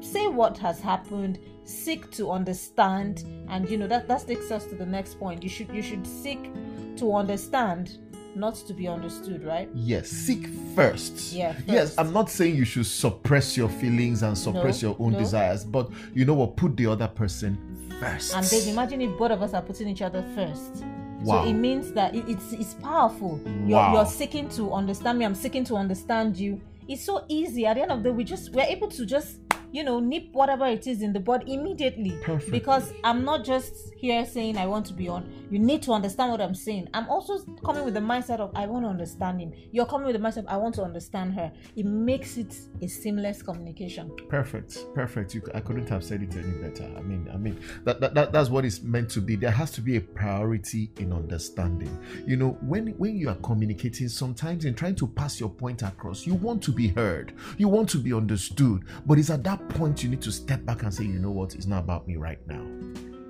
say 0.00 0.26
what 0.26 0.58
has 0.58 0.80
happened 0.80 1.38
seek 1.64 2.10
to 2.10 2.30
understand 2.30 3.24
and 3.48 3.68
you 3.70 3.78
know 3.78 3.86
that 3.86 4.06
that 4.06 4.26
takes 4.26 4.50
us 4.50 4.66
to 4.66 4.74
the 4.74 4.84
next 4.84 5.18
point 5.18 5.42
you 5.42 5.48
should 5.48 5.68
you 5.70 5.80
should 5.80 6.06
seek 6.06 6.52
to 6.94 7.14
understand 7.14 7.98
not 8.36 8.54
to 8.56 8.74
be 8.74 8.86
understood 8.88 9.44
right 9.44 9.68
Yes, 9.74 10.08
seek 10.08 10.48
first. 10.74 11.32
Yeah, 11.32 11.54
Yes. 11.66 11.96
I'm 11.98 12.12
not 12.12 12.30
saying 12.30 12.56
you 12.56 12.64
should 12.64 12.86
suppress 12.86 13.56
your 13.56 13.68
feelings 13.68 14.22
and 14.22 14.36
suppress 14.36 14.82
No, 14.82 14.88
your 14.90 14.96
own 15.00 15.12
no. 15.12 15.18
desires, 15.18 15.64
but 15.64 15.90
you 16.14 16.24
know 16.24 16.34
what? 16.34 16.56
Put 16.56 16.76
the 16.76 16.86
other 16.86 17.08
person 17.08 17.58
first. 18.00 18.34
and 18.34 18.68
imagine 18.68 19.00
if 19.02 19.16
both 19.16 19.30
of 19.30 19.40
us 19.42 19.54
are 19.54 19.62
putting 19.62 19.88
each 19.88 20.02
other 20.02 20.24
first 20.34 20.84
Wow. 21.22 21.44
so 21.44 21.48
it 21.48 21.52
means 21.54 21.92
that 21.92 22.14
it, 22.14 22.24
it's 22.28 22.52
it's 22.52 22.74
powerful 22.74 23.40
you're, 23.66 23.78
Wow. 23.78 23.94
you're 23.94 24.04
seeking 24.06 24.48
to 24.50 24.72
understand 24.72 25.18
me 25.18 25.24
i'm 25.24 25.34
seeking 25.34 25.64
to 25.64 25.76
understand 25.76 26.36
you 26.36 26.60
it's 26.88 27.02
so 27.04 27.24
easy 27.28 27.64
at 27.66 27.74
the 27.76 27.82
end 27.82 27.92
of 27.92 28.02
the 28.02 28.10
day 28.10 28.14
we 28.14 28.24
just 28.24 28.50
we're 28.52 28.66
able 28.66 28.88
to 28.88 29.06
just 29.06 29.43
you 29.74 29.84
know 29.84 30.00
nip 30.00 30.28
whatever 30.32 30.66
it 30.66 30.86
is 30.86 31.02
in 31.02 31.12
the 31.12 31.20
bud 31.20 31.44
immediately 31.46 32.18
Perfect. 32.22 32.50
because 32.50 32.92
i'm 33.04 33.24
not 33.24 33.44
just 33.44 33.92
here 33.96 34.24
saying 34.24 34.56
i 34.56 34.66
want 34.66 34.86
to 34.86 34.92
be 34.92 35.08
on 35.08 35.30
you 35.50 35.58
need 35.58 35.82
to 35.82 35.92
understand 35.92 36.30
what 36.30 36.40
i'm 36.40 36.54
saying 36.54 36.88
i'm 36.94 37.08
also 37.08 37.38
coming 37.64 37.84
with 37.84 37.94
the 37.94 38.00
mindset 38.00 38.38
of 38.38 38.50
i 38.54 38.66
want 38.66 38.84
to 38.84 38.88
understand 38.88 39.40
him 39.40 39.52
you're 39.72 39.86
coming 39.86 40.06
with 40.06 40.16
the 40.16 40.22
mindset 40.22 40.38
of 40.38 40.46
i 40.48 40.56
want 40.56 40.74
to 40.74 40.82
understand 40.82 41.34
her 41.34 41.52
it 41.76 41.84
makes 41.84 42.36
it 42.36 42.56
a 42.82 42.88
seamless 42.88 43.42
communication 43.42 44.10
Perfect, 44.28 44.86
perfect. 44.94 45.34
You, 45.34 45.42
I 45.54 45.60
couldn't 45.60 45.88
have 45.88 46.02
said 46.02 46.22
it 46.22 46.34
any 46.34 46.52
better. 46.58 46.90
I 46.96 47.02
mean, 47.02 47.28
I 47.32 47.36
mean 47.36 47.60
that, 47.84 48.00
that, 48.00 48.14
that 48.14 48.32
that's 48.32 48.48
what 48.50 48.64
it's 48.64 48.82
meant 48.82 49.10
to 49.10 49.20
be. 49.20 49.36
There 49.36 49.50
has 49.50 49.70
to 49.72 49.80
be 49.80 49.96
a 49.96 50.00
priority 50.00 50.90
in 50.98 51.12
understanding. 51.12 51.96
You 52.26 52.36
know, 52.36 52.58
when 52.62 52.88
when 52.98 53.16
you 53.16 53.28
are 53.28 53.36
communicating, 53.36 54.08
sometimes 54.08 54.64
in 54.64 54.74
trying 54.74 54.96
to 54.96 55.06
pass 55.06 55.38
your 55.38 55.50
point 55.50 55.82
across, 55.82 56.26
you 56.26 56.34
want 56.34 56.62
to 56.64 56.72
be 56.72 56.88
heard, 56.88 57.32
you 57.58 57.68
want 57.68 57.88
to 57.90 57.98
be 57.98 58.12
understood, 58.12 58.84
but 59.06 59.18
it's 59.18 59.30
at 59.30 59.44
that 59.44 59.63
point 59.70 60.02
you 60.02 60.08
need 60.10 60.22
to 60.22 60.32
step 60.32 60.64
back 60.64 60.82
and 60.82 60.92
say, 60.92 61.04
you 61.04 61.18
know 61.18 61.30
what, 61.30 61.54
it's 61.54 61.66
not 61.66 61.80
about 61.84 62.06
me 62.06 62.16
right 62.16 62.38
now. 62.46 62.64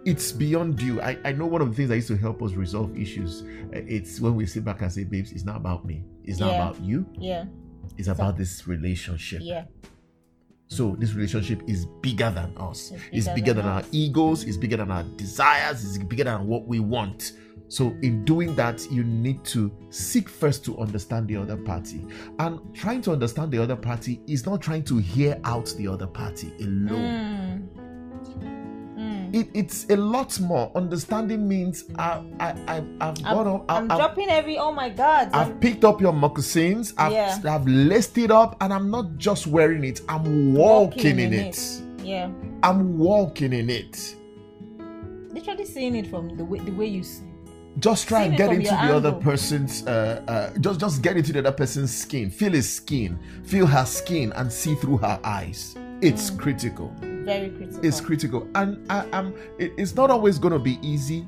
It's 0.04 0.32
beyond 0.32 0.80
you. 0.82 1.00
I, 1.00 1.16
I 1.24 1.32
know 1.32 1.46
one 1.46 1.62
of 1.62 1.70
the 1.70 1.74
things 1.74 1.88
that 1.88 1.96
used 1.96 2.08
to 2.08 2.16
help 2.16 2.42
us 2.42 2.52
resolve 2.52 2.96
issues. 2.96 3.42
uh, 3.42 3.80
It's 3.86 4.20
when 4.20 4.34
we 4.34 4.44
sit 4.46 4.64
back 4.64 4.82
and 4.82 4.92
say, 4.92 5.04
babes, 5.04 5.32
it's 5.32 5.44
not 5.44 5.56
about 5.56 5.84
me. 5.86 6.04
It's 6.24 6.38
not 6.40 6.52
Yeah. 6.52 6.68
about 6.68 6.82
you. 6.82 7.06
yeah 7.18 7.44
It's 7.96 8.08
about 8.08 8.36
this 8.36 8.66
relationship. 8.66 9.40
yeah 9.42 9.64
So 10.68 10.96
this 10.98 11.14
relationship 11.14 11.62
is 11.66 11.86
bigger 12.02 12.30
than 12.30 12.52
us. 12.58 12.90
It's 12.92 13.02
It's 13.12 13.26
bigger 13.28 13.34
bigger 13.34 13.54
than 13.54 13.64
than 13.64 13.72
our 13.74 13.82
egos, 13.92 14.44
it's 14.44 14.56
bigger 14.58 14.76
than 14.76 14.90
our 14.90 15.04
desires, 15.16 15.84
it's 15.84 15.98
bigger 16.04 16.24
than 16.24 16.46
what 16.46 16.66
we 16.66 16.80
want. 16.80 17.32
So 17.74 17.88
in 18.02 18.24
doing 18.24 18.54
that, 18.54 18.88
you 18.88 19.02
need 19.02 19.42
to 19.46 19.68
seek 19.90 20.28
first 20.28 20.64
to 20.66 20.78
understand 20.78 21.26
the 21.26 21.34
other 21.36 21.56
party. 21.56 22.06
And 22.38 22.60
trying 22.72 23.02
to 23.02 23.10
understand 23.10 23.50
the 23.50 23.60
other 23.60 23.74
party 23.74 24.20
is 24.28 24.46
not 24.46 24.62
trying 24.62 24.84
to 24.84 24.98
hear 24.98 25.40
out 25.42 25.74
the 25.76 25.88
other 25.88 26.06
party 26.06 26.52
alone. 26.60 27.68
Mm. 27.74 28.96
Mm. 28.96 29.34
It, 29.34 29.48
it's 29.54 29.86
a 29.90 29.96
lot 29.96 30.38
more. 30.38 30.70
Understanding 30.76 31.48
means 31.48 31.82
I, 31.98 32.22
I, 32.38 32.50
I, 32.68 32.84
I've 33.00 33.22
got 33.24 33.46
up, 33.48 33.64
I- 33.68 33.76
I'm 33.78 33.90
I've- 33.90 33.98
dropping 33.98 34.30
every 34.30 34.56
oh 34.56 34.70
my 34.70 34.88
god 34.88 35.30
I've 35.32 35.58
picked 35.60 35.84
up 35.84 36.00
your 36.00 36.12
moccasins. 36.12 36.94
I've, 36.96 37.10
Yeah. 37.12 37.40
I've 37.44 37.66
laced 37.66 38.16
it 38.18 38.30
up, 38.30 38.56
and 38.60 38.72
I'm 38.72 38.88
not 38.88 39.16
just 39.16 39.48
wearing 39.48 39.82
it. 39.82 40.00
I'm 40.08 40.54
walking, 40.54 41.18
in, 41.18 41.32
it. 41.34 41.58
yeah 42.04 42.30
I'm 42.62 42.98
walking 42.98 43.52
in 43.52 43.68
it. 43.68 44.14
literally 45.32 45.64
seeing 45.64 45.96
it 45.96 46.06
from 46.06 46.36
the 46.36 46.44
way 46.44 46.60
the 46.60 46.70
way 46.70 46.86
you 46.86 47.00
s- 47.00 47.22
Just 47.78 48.06
try 48.08 48.22
and 48.24 48.36
get 48.36 48.50
into 48.52 48.70
the 48.70 48.94
other 48.94 49.12
person's. 49.12 49.84
Uh, 49.86 50.22
uh, 50.28 50.58
just 50.60 50.78
just 50.80 51.02
get 51.02 51.16
into 51.16 51.32
the 51.32 51.40
other 51.40 51.52
person's 51.52 51.92
skin. 51.94 52.30
Feel 52.30 52.52
his 52.52 52.72
skin. 52.72 53.18
Feel 53.44 53.66
her 53.66 53.84
skin 53.84 54.32
and 54.36 54.52
see 54.52 54.74
through 54.76 54.98
her 54.98 55.18
eyes. 55.24 55.74
It's 56.00 56.30
Mm. 56.30 56.38
critical. 56.38 56.94
very 57.00 57.48
critical. 57.50 57.84
It's 57.84 58.00
critical, 58.02 58.46
and 58.54 58.84
I, 58.90 59.06
am 59.12 59.34
it, 59.58 59.72
it's 59.78 59.94
not 59.94 60.10
always 60.10 60.38
going 60.38 60.52
to 60.52 60.58
be 60.58 60.78
easy. 60.82 61.26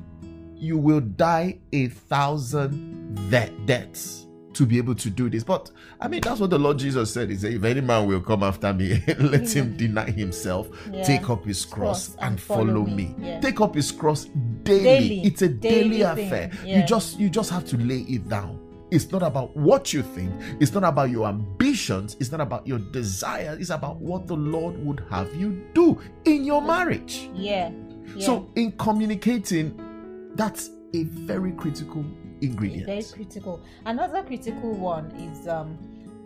You 0.55 0.77
will 0.77 1.01
die 1.01 1.57
a 1.73 1.87
thousand 1.87 3.15
de- 3.31 3.51
deaths 3.65 4.26
to 4.57 4.65
be 4.65 4.77
able 4.77 4.95
to 4.95 5.09
do 5.09 5.29
this. 5.29 5.43
But 5.43 5.71
I 6.01 6.07
mean, 6.07 6.21
that's 6.21 6.39
what 6.39 6.49
the 6.49 6.57
Lord 6.57 6.79
Jesus 6.79 7.13
said. 7.13 7.29
He 7.29 7.35
said, 7.35 7.53
If 7.53 7.63
any 7.63 7.81
man 7.81 8.07
will 8.07 8.21
come 8.21 8.43
after 8.43 8.73
me, 8.73 9.03
let 9.19 9.49
him 9.55 9.77
deny 9.77 10.09
himself, 10.09 10.67
yeah. 10.91 11.03
take 11.03 11.29
up 11.29 11.45
his 11.45 11.63
cross, 11.63 12.09
cross 12.09 12.25
and, 12.25 12.41
follow, 12.41 12.65
follow 12.65 12.85
me. 12.85 13.13
me. 13.17 13.27
Yeah. 13.27 13.39
Take 13.39 13.61
up 13.61 13.75
his 13.75 13.91
cross 13.91 14.25
daily. 14.63 14.83
daily. 14.83 15.21
It's 15.21 15.41
a 15.43 15.49
daily, 15.49 15.99
daily 15.99 16.01
affair. 16.01 16.51
Yeah. 16.65 16.79
You 16.79 16.85
just 16.85 17.19
you 17.19 17.29
just 17.29 17.51
have 17.51 17.65
to 17.67 17.77
lay 17.77 17.99
it 18.01 18.27
down. 18.27 18.59
It's 18.89 19.11
not 19.11 19.21
about 19.21 19.55
what 19.55 19.91
you 19.91 20.01
think. 20.01 20.31
It's 20.61 20.71
not 20.71 20.85
about 20.85 21.09
your 21.09 21.27
ambitions. 21.27 22.15
It's 22.19 22.31
not 22.31 22.39
about 22.39 22.65
your 22.65 22.79
desires. 22.79 23.59
It's 23.59 23.69
about 23.69 23.97
what 23.97 24.27
the 24.27 24.35
Lord 24.35 24.83
would 24.85 25.03
have 25.09 25.35
you 25.35 25.67
do 25.73 25.99
in 26.23 26.45
your 26.45 26.61
marriage. 26.61 27.29
Yeah. 27.33 27.69
yeah. 28.15 28.25
So, 28.25 28.49
in 28.55 28.71
communicating, 28.73 30.31
that's 30.35 30.69
a 30.93 31.03
very 31.03 31.51
critical 31.51 32.05
ingredient. 32.41 32.85
Very 32.85 33.03
critical. 33.03 33.61
Another 33.85 34.23
critical 34.23 34.73
one 34.73 35.11
is 35.11 35.47
um 35.47 35.77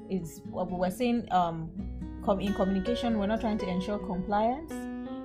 is 0.09 0.41
we're 0.45 0.91
saying 0.91 1.27
um 1.31 1.69
in 2.39 2.53
communication 2.53 3.17
we're 3.17 3.27
not 3.27 3.41
trying 3.41 3.57
to 3.57 3.67
ensure 3.67 3.97
compliance 3.97 4.71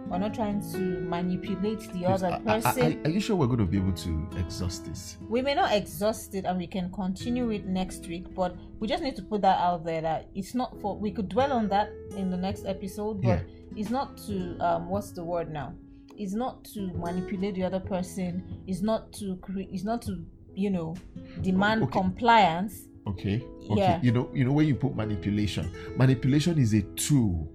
we're 0.09 0.18
not 0.18 0.35
trying 0.35 0.61
to 0.72 0.79
manipulate 0.79 1.92
the 1.92 2.07
other 2.07 2.40
person. 2.44 3.05
are 3.05 3.11
you 3.11 3.20
sure 3.20 3.35
we're 3.35 3.46
going 3.46 3.59
to 3.59 3.64
be 3.64 3.77
able 3.77 3.92
to 3.92 4.29
exhaust 4.37 4.85
this? 4.85 5.16
We 5.29 5.42
may 5.42 5.55
not 5.55 5.72
exhaust 5.72 6.35
it 6.35 6.44
and 6.44 6.59
we 6.59 6.68
can 6.68 6.92
continue 6.92 7.51
it 7.51 7.66
next 7.66 8.07
week, 8.07 8.33
but 8.35 8.57
we 8.79 8.87
just 8.87 9.03
need 9.03 9.16
to 9.16 9.22
put 9.22 9.42
that 9.42 9.59
out 9.59 9.85
there 9.85 10.01
that 10.01 10.29
it's 10.35 10.55
not 10.55 10.81
for, 10.81 10.96
we 10.96 11.11
could 11.11 11.29
dwell 11.29 11.53
on 11.53 11.68
that 11.68 11.90
in 12.16 12.31
the 12.31 12.37
next 12.37 12.66
episode, 12.66 13.20
but 13.22 13.29
yeah. 13.29 13.40
it's 13.75 13.90
not 13.90 14.16
to, 14.27 14.57
um, 14.61 14.88
what's 14.88 15.11
the 15.11 15.25
word 15.25 15.51
now? 15.51 15.75
It's 16.16 16.35
not 16.35 16.64
to 16.75 16.92
manipulate 16.94 17.57
the 17.57 17.64
other 17.64 17.81
person, 17.81 18.62
it's 18.66 18.83
not 18.83 19.12
to, 19.14 19.37
create. 19.37 19.70
it's 19.72 19.85
not 19.85 20.03
to, 20.03 20.25
you 20.57 20.71
know, 20.71 20.97
demand 21.42 21.85
okay. 21.85 21.92
compliance. 21.92 22.88
Okay. 23.07 23.45
Okay. 23.71 23.77
Yeah. 23.77 24.01
You 24.03 24.11
know, 24.11 24.31
you 24.35 24.45
know 24.45 24.53
where 24.53 24.64
you 24.64 24.75
put 24.75 24.97
manipulation. 24.97 25.71
Manipulation 25.97 26.59
is 26.59 26.75
a 26.75 26.83
tool 26.97 27.49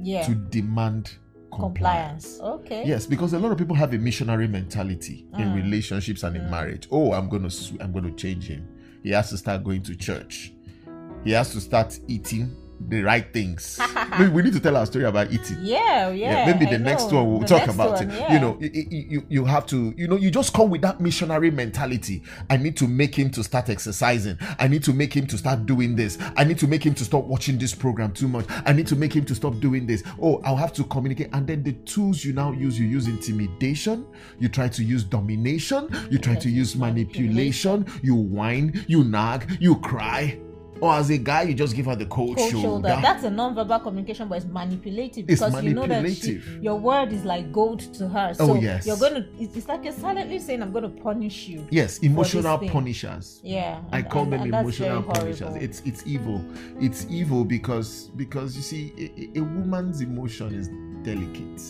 yeah. 0.00 0.24
to 0.26 0.34
demand 0.34 1.16
compliance. 1.52 2.38
Okay. 2.40 2.84
Yes, 2.86 3.06
because 3.06 3.32
a 3.32 3.38
lot 3.38 3.52
of 3.52 3.58
people 3.58 3.74
have 3.76 3.92
a 3.94 3.98
missionary 3.98 4.46
mentality 4.46 5.26
mm. 5.32 5.40
in 5.40 5.54
relationships 5.54 6.22
and 6.22 6.36
in 6.36 6.42
mm. 6.42 6.50
marriage. 6.50 6.88
Oh, 6.90 7.12
I'm 7.12 7.28
going 7.28 7.48
to 7.48 7.76
I'm 7.80 7.92
going 7.92 8.04
to 8.04 8.12
change 8.12 8.46
him. 8.46 8.68
He 9.02 9.10
has 9.10 9.30
to 9.30 9.38
start 9.38 9.64
going 9.64 9.82
to 9.82 9.96
church. 9.96 10.52
He 11.24 11.32
has 11.32 11.52
to 11.52 11.60
start 11.60 11.98
eating 12.08 12.56
the 12.88 13.02
right 13.02 13.32
things. 13.32 13.78
maybe 14.18 14.30
we 14.30 14.42
need 14.42 14.52
to 14.52 14.60
tell 14.60 14.76
our 14.76 14.86
story 14.86 15.04
about 15.04 15.32
eating. 15.32 15.58
Yeah, 15.60 16.10
yeah. 16.10 16.46
yeah 16.46 16.52
maybe 16.52 16.66
the 16.66 16.76
I 16.76 16.78
next 16.78 17.10
know. 17.10 17.22
one 17.22 17.30
we'll 17.30 17.40
the 17.40 17.46
talk 17.46 17.68
about 17.68 17.92
one, 17.92 18.10
it. 18.10 18.14
Yeah. 18.14 18.32
You 18.32 18.40
know, 18.40 18.58
you, 18.60 18.86
you, 18.90 19.26
you 19.28 19.44
have 19.44 19.66
to, 19.66 19.94
you 19.96 20.08
know, 20.08 20.16
you 20.16 20.30
just 20.30 20.52
come 20.52 20.70
with 20.70 20.82
that 20.82 21.00
missionary 21.00 21.50
mentality. 21.50 22.22
I 22.50 22.56
need 22.56 22.76
to 22.78 22.88
make 22.88 23.14
him 23.14 23.30
to 23.30 23.42
start 23.42 23.68
exercising. 23.68 24.38
I 24.58 24.68
need 24.68 24.82
to 24.84 24.92
make 24.92 25.14
him 25.14 25.26
to 25.28 25.38
start 25.38 25.66
doing 25.66 25.96
this. 25.96 26.18
I 26.36 26.44
need 26.44 26.58
to 26.58 26.66
make 26.66 26.84
him 26.84 26.94
to 26.94 27.04
stop 27.04 27.24
watching 27.24 27.58
this 27.58 27.74
program 27.74 28.12
too 28.12 28.28
much. 28.28 28.46
I 28.66 28.72
need 28.72 28.86
to 28.88 28.96
make 28.96 29.14
him 29.14 29.24
to 29.26 29.34
stop 29.34 29.58
doing 29.60 29.86
this. 29.86 30.02
Oh, 30.20 30.40
I'll 30.44 30.56
have 30.56 30.72
to 30.74 30.84
communicate. 30.84 31.30
And 31.32 31.46
then 31.46 31.62
the 31.62 31.72
tools 31.72 32.24
you 32.24 32.32
now 32.32 32.52
use, 32.52 32.78
you 32.78 32.86
use 32.86 33.08
intimidation. 33.08 34.06
You 34.38 34.48
try 34.48 34.68
to 34.68 34.84
use 34.84 35.04
domination. 35.04 35.88
You 36.10 36.18
try 36.18 36.34
to 36.36 36.48
use 36.48 36.76
manipulation. 36.76 37.86
You 38.02 38.14
whine. 38.14 38.84
You 38.86 39.04
nag. 39.04 39.58
You 39.60 39.76
cry 39.76 40.38
or 40.82 40.94
as 40.94 41.10
a 41.10 41.16
guy, 41.16 41.42
you 41.42 41.54
just 41.54 41.76
give 41.76 41.86
her 41.86 41.94
the 41.94 42.06
cold, 42.06 42.36
cold 42.36 42.50
shoulder. 42.50 42.88
shoulder. 42.88 42.98
That's 43.00 43.22
a 43.22 43.30
non-verbal 43.30 43.78
communication, 43.78 44.26
but 44.26 44.38
it's 44.38 44.46
manipulative 44.46 45.28
because 45.28 45.54
it's 45.54 45.62
manipulative. 45.62 46.24
you 46.24 46.34
know 46.34 46.40
that 46.40 46.56
she, 46.56 46.60
your 46.60 46.74
word 46.74 47.12
is 47.12 47.24
like 47.24 47.52
gold 47.52 47.78
to 47.94 48.08
her. 48.08 48.30
Oh, 48.40 48.46
so 48.46 48.52
oh, 48.54 48.54
yes. 48.56 48.84
you're 48.84 48.96
gonna. 48.96 49.24
It's, 49.38 49.68
like 49.68 49.84
you're 49.84 49.92
silently 49.92 50.40
saying, 50.40 50.60
"I'm 50.60 50.72
gonna 50.72 50.88
punish 50.88 51.46
you." 51.46 51.64
Yes, 51.70 51.98
emotional 51.98 52.58
punishers. 52.58 53.40
Yeah, 53.44 53.80
I 53.92 53.98
and, 53.98 54.10
call 54.10 54.24
and, 54.24 54.32
them 54.32 54.40
and 54.42 54.54
emotional 54.54 55.04
punishers. 55.04 55.54
It's 55.54 55.82
it's 55.84 56.04
evil. 56.04 56.44
It's 56.80 57.06
evil 57.08 57.44
because 57.44 58.10
because 58.16 58.56
you 58.56 58.62
see, 58.62 58.92
a, 58.98 59.38
a 59.38 59.40
woman's 59.40 60.00
emotion 60.00 60.52
is 60.52 60.68
delicate, 61.04 61.62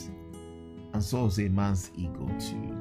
and 0.95 1.03
so 1.03 1.27
is 1.27 1.39
a 1.39 1.51
man's 1.51 1.91
ego 1.99 2.31
too. 2.41 2.79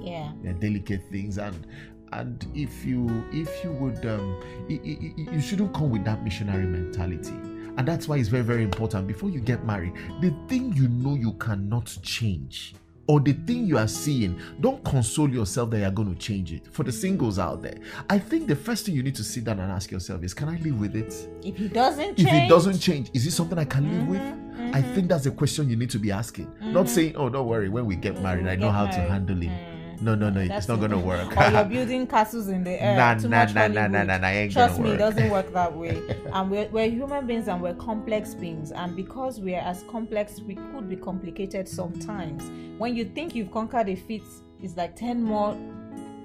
Yeah, 0.00 0.32
they're 0.42 0.54
delicate 0.54 1.02
things, 1.10 1.36
and 1.36 1.66
and 2.12 2.46
if 2.54 2.84
you 2.84 3.24
if 3.32 3.64
you 3.64 3.72
would 3.72 4.04
um, 4.06 4.42
you 4.68 5.40
shouldn't 5.40 5.74
come 5.74 5.90
with 5.90 6.04
that 6.04 6.22
missionary 6.22 6.66
mentality 6.66 7.34
and 7.78 7.86
that's 7.86 8.08
why 8.08 8.16
it's 8.16 8.28
very 8.28 8.44
very 8.44 8.62
important 8.62 9.06
before 9.06 9.30
you 9.30 9.40
get 9.40 9.64
married 9.64 9.92
the 10.20 10.34
thing 10.48 10.72
you 10.74 10.88
know 10.88 11.14
you 11.14 11.32
cannot 11.34 11.86
change 12.02 12.74
or 13.08 13.20
the 13.20 13.32
thing 13.32 13.66
you 13.66 13.78
are 13.78 13.88
seeing, 13.88 14.40
don't 14.60 14.82
console 14.84 15.30
yourself 15.30 15.70
that 15.70 15.78
you're 15.78 15.90
going 15.90 16.12
to 16.12 16.20
change 16.20 16.52
it. 16.52 16.66
For 16.72 16.82
the 16.82 16.92
singles 16.92 17.38
out 17.38 17.62
there, 17.62 17.76
I 18.10 18.18
think 18.18 18.48
the 18.48 18.56
first 18.56 18.84
thing 18.84 18.94
you 18.94 19.02
need 19.02 19.14
to 19.16 19.24
sit 19.24 19.44
down 19.44 19.60
and 19.60 19.70
ask 19.70 19.90
yourself 19.90 20.24
is, 20.24 20.34
can 20.34 20.48
I 20.48 20.56
live 20.58 20.80
with 20.80 20.96
it? 20.96 21.28
If 21.44 21.60
it 21.60 21.72
doesn't 21.72 22.16
change, 22.16 22.28
if 22.28 22.34
it 22.34 22.48
doesn't 22.48 22.78
change, 22.78 23.10
is 23.14 23.26
it 23.26 23.30
something 23.30 23.58
I 23.58 23.64
can 23.64 23.84
mm-hmm, 23.84 23.98
live 24.00 24.08
with? 24.08 24.20
Mm-hmm. 24.20 24.74
I 24.74 24.82
think 24.82 25.08
that's 25.08 25.26
a 25.26 25.30
question 25.30 25.70
you 25.70 25.76
need 25.76 25.90
to 25.90 25.98
be 25.98 26.10
asking. 26.10 26.46
Mm-hmm. 26.46 26.72
Not 26.72 26.88
saying, 26.88 27.16
oh, 27.16 27.28
don't 27.28 27.46
worry, 27.46 27.68
when 27.68 27.86
we 27.86 27.94
get 27.96 28.20
married, 28.20 28.46
I 28.48 28.56
know 28.56 28.70
how 28.70 28.86
married. 28.86 28.94
to 28.94 29.12
handle 29.12 29.42
it. 29.42 29.75
No, 30.00 30.14
no, 30.14 30.30
no, 30.30 30.46
That's 30.46 30.64
it's 30.64 30.68
not 30.68 30.80
gonna 30.80 30.98
work. 30.98 31.36
or 31.36 31.50
you're 31.50 31.64
building 31.76 32.06
castles 32.06 32.48
in 32.48 32.64
the 32.64 32.82
air. 32.82 32.96
Nah, 32.96 33.14
Too 33.14 33.28
nah, 33.28 33.44
much 33.44 33.54
nah, 33.54 33.66
nah, 33.68 33.86
nah, 33.86 34.02
nah, 34.02 34.18
nah, 34.18 34.48
Trust 34.48 34.80
me, 34.80 34.90
it 34.90 34.96
doesn't 34.98 35.30
work 35.30 35.52
that 35.52 35.74
way. 35.74 36.02
and 36.32 36.50
we're, 36.50 36.68
we're 36.68 36.88
human 36.88 37.26
beings 37.26 37.48
and 37.48 37.60
we're 37.62 37.74
complex 37.74 38.34
beings. 38.34 38.72
And 38.72 38.94
because 38.96 39.40
we're 39.40 39.60
as 39.60 39.84
complex, 39.90 40.40
we 40.40 40.54
could 40.54 40.88
be 40.88 40.96
complicated 40.96 41.68
sometimes. 41.68 42.44
When 42.78 42.94
you 42.94 43.04
think 43.04 43.34
you've 43.34 43.50
conquered 43.50 43.88
a 43.88 43.96
feat, 43.96 44.24
it's 44.62 44.76
like 44.76 44.96
10 44.96 45.22
more 45.22 45.56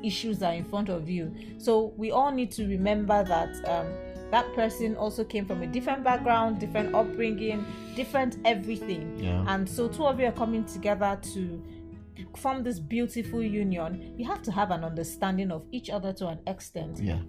issues 0.04 0.42
are 0.44 0.54
in 0.54 0.66
front 0.66 0.90
of 0.90 1.10
you. 1.10 1.34
So 1.58 1.94
we 1.98 2.12
all 2.12 2.32
need 2.32 2.52
to 2.54 2.68
remember 2.68 3.24
that 3.24 3.50
um, 3.70 3.88
that 4.32 4.52
person 4.56 4.96
also 4.96 5.24
came 5.24 5.46
from 5.46 5.62
a 5.62 5.68
different 5.68 6.04
background, 6.04 6.60
different 6.60 6.96
upbringing, 6.96 7.66
different 7.96 8.38
everything. 8.46 9.20
Yeah. 9.20 9.44
And 9.48 9.70
so 9.70 9.88
two 9.88 10.06
of 10.06 10.20
you 10.20 10.26
are 10.26 10.32
coming 10.32 10.64
together 10.66 11.20
to 11.34 11.62
form 12.38 12.64
this 12.64 12.80
beautiful 12.80 13.42
union, 13.42 14.14
you 14.18 14.26
have 14.26 14.42
to 14.44 14.52
have 14.52 14.72
an 14.72 14.84
understanding 14.84 15.52
of 15.52 15.66
each 15.72 15.90
other 15.90 16.14
to 16.14 16.28
an 16.28 16.40
extent. 16.48 17.00
Yeah. 17.00 17.20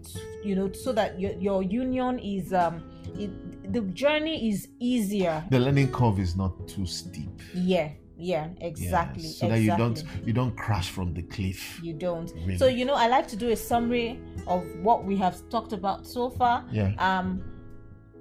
You 0.45 0.55
know, 0.57 0.73
so 0.73 0.93
that 0.93 1.21
your, 1.21 1.33
your 1.33 1.63
union 1.63 2.19
is 2.19 2.53
um 2.53 2.83
it, 3.19 3.73
the 3.73 3.81
journey 3.93 4.51
is 4.51 4.69
easier. 4.79 5.45
The 5.51 5.59
learning 5.59 5.93
curve 5.93 6.19
is 6.19 6.37
not 6.37 6.69
too 6.69 6.87
steep. 6.87 7.41
Yeah. 7.55 7.91
Yeah, 8.19 8.51
exactly. 8.61 9.25
Yeah, 9.25 9.31
so 9.31 9.47
exactly. 9.47 9.49
that 9.49 9.61
you 9.63 9.77
don't 9.77 10.27
you 10.27 10.33
don't 10.33 10.57
crash 10.57 10.91
from 10.91 11.13
the 11.13 11.23
cliff. 11.23 11.81
You 11.83 11.95
don't. 11.95 12.31
Really. 12.47 12.57
So 12.57 12.67
you 12.67 12.85
know, 12.85 12.95
I 12.95 13.09
like 13.09 13.27
to 13.29 13.37
do 13.37 13.51
a 13.51 13.57
summary 13.57 14.21
of 14.47 14.65
what 14.81 15.05
we 15.05 15.17
have 15.17 15.49
talked 15.49 15.73
about 15.73 16.07
so 16.07 16.31
far. 16.31 16.65
Yeah. 16.71 16.93
Um, 16.99 17.43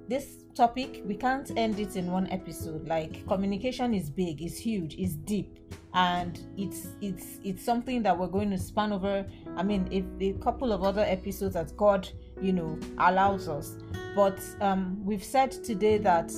this 0.08 0.42
topic 0.54 1.02
we 1.06 1.14
can't 1.14 1.50
end 1.56 1.80
it 1.80 1.96
in 1.96 2.10
one 2.10 2.28
episode 2.30 2.86
like 2.86 3.26
communication 3.26 3.94
is 3.94 4.10
big 4.10 4.42
it's 4.42 4.58
huge 4.58 4.94
it's 4.98 5.14
deep 5.14 5.58
and 5.94 6.40
it's 6.56 6.88
it's 7.00 7.38
it's 7.44 7.64
something 7.64 8.02
that 8.02 8.18
we're 8.18 8.26
going 8.26 8.50
to 8.50 8.58
span 8.58 8.92
over. 8.92 9.26
I 9.56 9.62
mean 9.62 9.88
if 9.90 10.04
a 10.20 10.38
couple 10.40 10.72
of 10.72 10.82
other 10.82 11.02
episodes 11.02 11.54
that 11.54 11.76
god 11.76 12.08
you 12.40 12.52
know 12.52 12.78
allows 12.98 13.48
us. 13.48 13.76
But 14.16 14.40
um 14.60 15.04
we've 15.04 15.24
said 15.24 15.50
today 15.50 15.98
that 15.98 16.32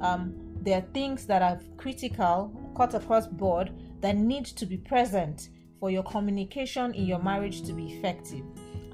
um 0.00 0.34
there 0.62 0.78
are 0.78 0.86
things 0.92 1.26
that 1.26 1.42
are 1.42 1.60
critical 1.76 2.52
cut 2.76 2.94
across 2.94 3.26
board 3.26 3.72
that 4.00 4.16
need 4.16 4.44
to 4.44 4.66
be 4.66 4.76
present 4.76 5.48
for 5.80 5.90
your 5.90 6.04
communication 6.04 6.94
in 6.94 7.06
your 7.06 7.18
marriage 7.18 7.62
to 7.62 7.72
be 7.72 7.92
effective 7.94 8.44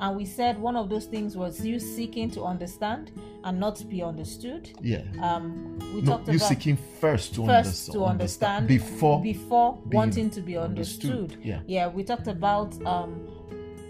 and 0.00 0.16
we 0.16 0.24
said 0.24 0.58
one 0.58 0.76
of 0.76 0.88
those 0.88 1.06
things 1.06 1.36
was 1.36 1.64
you 1.64 1.78
seeking 1.78 2.30
to 2.30 2.44
understand 2.44 3.10
and 3.44 3.58
not 3.58 3.88
be 3.88 4.02
understood. 4.02 4.70
Yeah. 4.80 5.02
Um, 5.20 5.78
we 5.94 6.02
no, 6.02 6.12
talked 6.12 6.28
you 6.28 6.36
about 6.36 6.48
seeking 6.48 6.76
first 7.00 7.34
to, 7.34 7.46
first 7.46 7.88
understand, 7.88 7.92
to 7.92 8.04
understand 8.04 8.68
before 8.68 9.22
before 9.22 9.78
wanting 9.86 10.30
to 10.30 10.40
be 10.40 10.56
understood. 10.56 11.10
understood. 11.10 11.44
Yeah. 11.44 11.60
Yeah. 11.66 11.88
We 11.88 12.04
talked 12.04 12.28
about 12.28 12.74
um, 12.86 13.28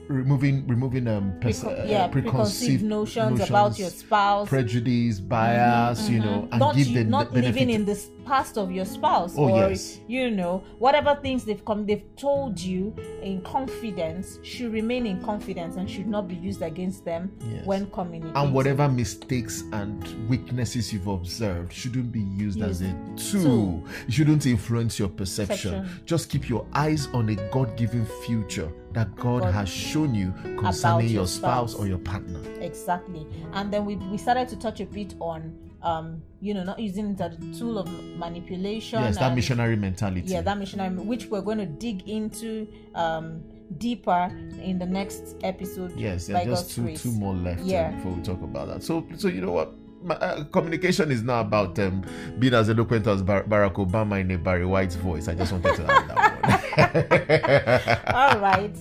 removing 0.08 0.66
removing 0.66 1.06
um 1.06 1.34
pers- 1.40 1.62
Preco- 1.62 1.88
yeah, 1.88 2.04
uh, 2.04 2.08
preconceived, 2.08 2.82
notions, 2.82 3.30
notions, 3.30 3.50
about 3.50 3.78
your 3.78 3.90
spouse, 3.90 4.48
prejudice, 4.48 5.20
bias, 5.20 6.02
mm-hmm, 6.02 6.14
you 6.14 6.20
know, 6.20 6.26
mm-hmm. 6.26 6.52
and 6.52 6.60
not 6.60 6.74
give 6.74 6.94
them 6.94 7.10
not 7.10 7.32
living 7.32 7.70
in 7.70 7.84
the 7.84 7.94
past 8.28 8.58
of 8.58 8.70
your 8.70 8.84
spouse 8.84 9.34
oh, 9.38 9.48
or 9.48 9.70
yes. 9.70 10.00
you 10.06 10.30
know 10.30 10.62
whatever 10.78 11.18
things 11.22 11.44
they've 11.44 11.64
come 11.64 11.86
they've 11.86 12.04
told 12.16 12.60
you 12.60 12.94
in 13.22 13.40
confidence 13.40 14.38
should 14.42 14.70
remain 14.70 15.06
in 15.06 15.18
confidence 15.24 15.76
and 15.76 15.90
should 15.90 16.06
not 16.06 16.28
be 16.28 16.34
used 16.34 16.60
against 16.60 17.06
them 17.06 17.32
yes. 17.50 17.64
when 17.64 17.90
communicating. 17.90 18.36
And 18.36 18.52
whatever 18.52 18.86
mistakes 18.86 19.64
and 19.72 20.28
weaknesses 20.28 20.92
you've 20.92 21.06
observed 21.06 21.72
shouldn't 21.72 22.12
be 22.12 22.20
used, 22.20 22.58
used. 22.58 22.60
as 22.60 22.82
a 22.82 22.94
tool. 23.16 23.82
It 24.06 24.12
shouldn't 24.12 24.44
influence 24.44 24.98
your 24.98 25.08
perception. 25.08 25.82
perception. 25.82 26.02
Just 26.04 26.28
keep 26.28 26.48
your 26.48 26.66
eyes 26.74 27.06
on 27.14 27.30
a 27.30 27.34
God-given 27.50 28.06
future 28.26 28.70
that 28.92 29.14
God, 29.16 29.42
God 29.42 29.54
has 29.54 29.68
shown 29.68 30.14
you 30.14 30.34
concerning 30.58 31.06
your, 31.06 31.20
your 31.20 31.26
spouse. 31.26 31.72
spouse 31.72 31.80
or 31.80 31.86
your 31.86 31.98
partner. 31.98 32.40
Exactly. 32.60 33.26
And 33.52 33.72
then 33.72 33.84
we, 33.84 33.96
we 33.96 34.18
started 34.18 34.48
to 34.48 34.56
touch 34.56 34.80
a 34.80 34.86
bit 34.86 35.14
on 35.20 35.56
um, 35.82 36.22
you 36.40 36.54
know, 36.54 36.64
not 36.64 36.78
using 36.80 37.10
it 37.12 37.20
as 37.20 37.34
a 37.34 37.58
tool 37.58 37.78
of 37.78 37.88
manipulation. 38.16 39.00
Yes, 39.02 39.16
that 39.18 39.26
and- 39.26 39.36
missionary 39.36 39.76
mentality. 39.76 40.26
yeah 40.26 40.40
that 40.40 40.58
missionary 40.58 40.90
which 40.94 41.26
we're 41.26 41.40
going 41.42 41.58
to 41.58 41.66
dig 41.66 42.08
into 42.08 42.66
um 42.94 43.42
deeper 43.78 44.30
in 44.62 44.78
the 44.78 44.86
next 44.86 45.36
episode 45.44 45.92
Yes, 45.96 46.28
by 46.28 46.44
there's 46.44 46.60
just 46.62 46.74
two 46.74 46.82
grace. 46.82 47.02
two 47.02 47.12
more 47.12 47.34
left 47.34 47.60
uh, 47.60 47.64
Yeah. 47.64 47.90
before 47.92 48.12
we 48.12 48.22
talk 48.22 48.42
about 48.42 48.68
that. 48.68 48.82
So 48.82 49.06
so 49.16 49.28
you 49.28 49.40
know 49.40 49.52
what. 49.52 49.72
My, 50.00 50.14
uh, 50.14 50.44
communication 50.44 51.10
is 51.10 51.24
not 51.24 51.40
about 51.46 51.76
um, 51.80 52.04
being 52.38 52.54
as 52.54 52.70
eloquent 52.70 53.04
as 53.08 53.20
Bar- 53.20 53.42
Barack 53.42 53.74
Obama 53.84 54.20
in 54.20 54.30
a 54.30 54.38
Barry 54.38 54.64
White's 54.64 54.94
voice. 54.94 55.26
I 55.26 55.34
just 55.34 55.50
wanted 55.50 55.74
to 55.74 55.82
add 55.90 56.08
that 56.08 58.04
one. 58.06 58.14
all 58.14 58.38
right 58.40 58.76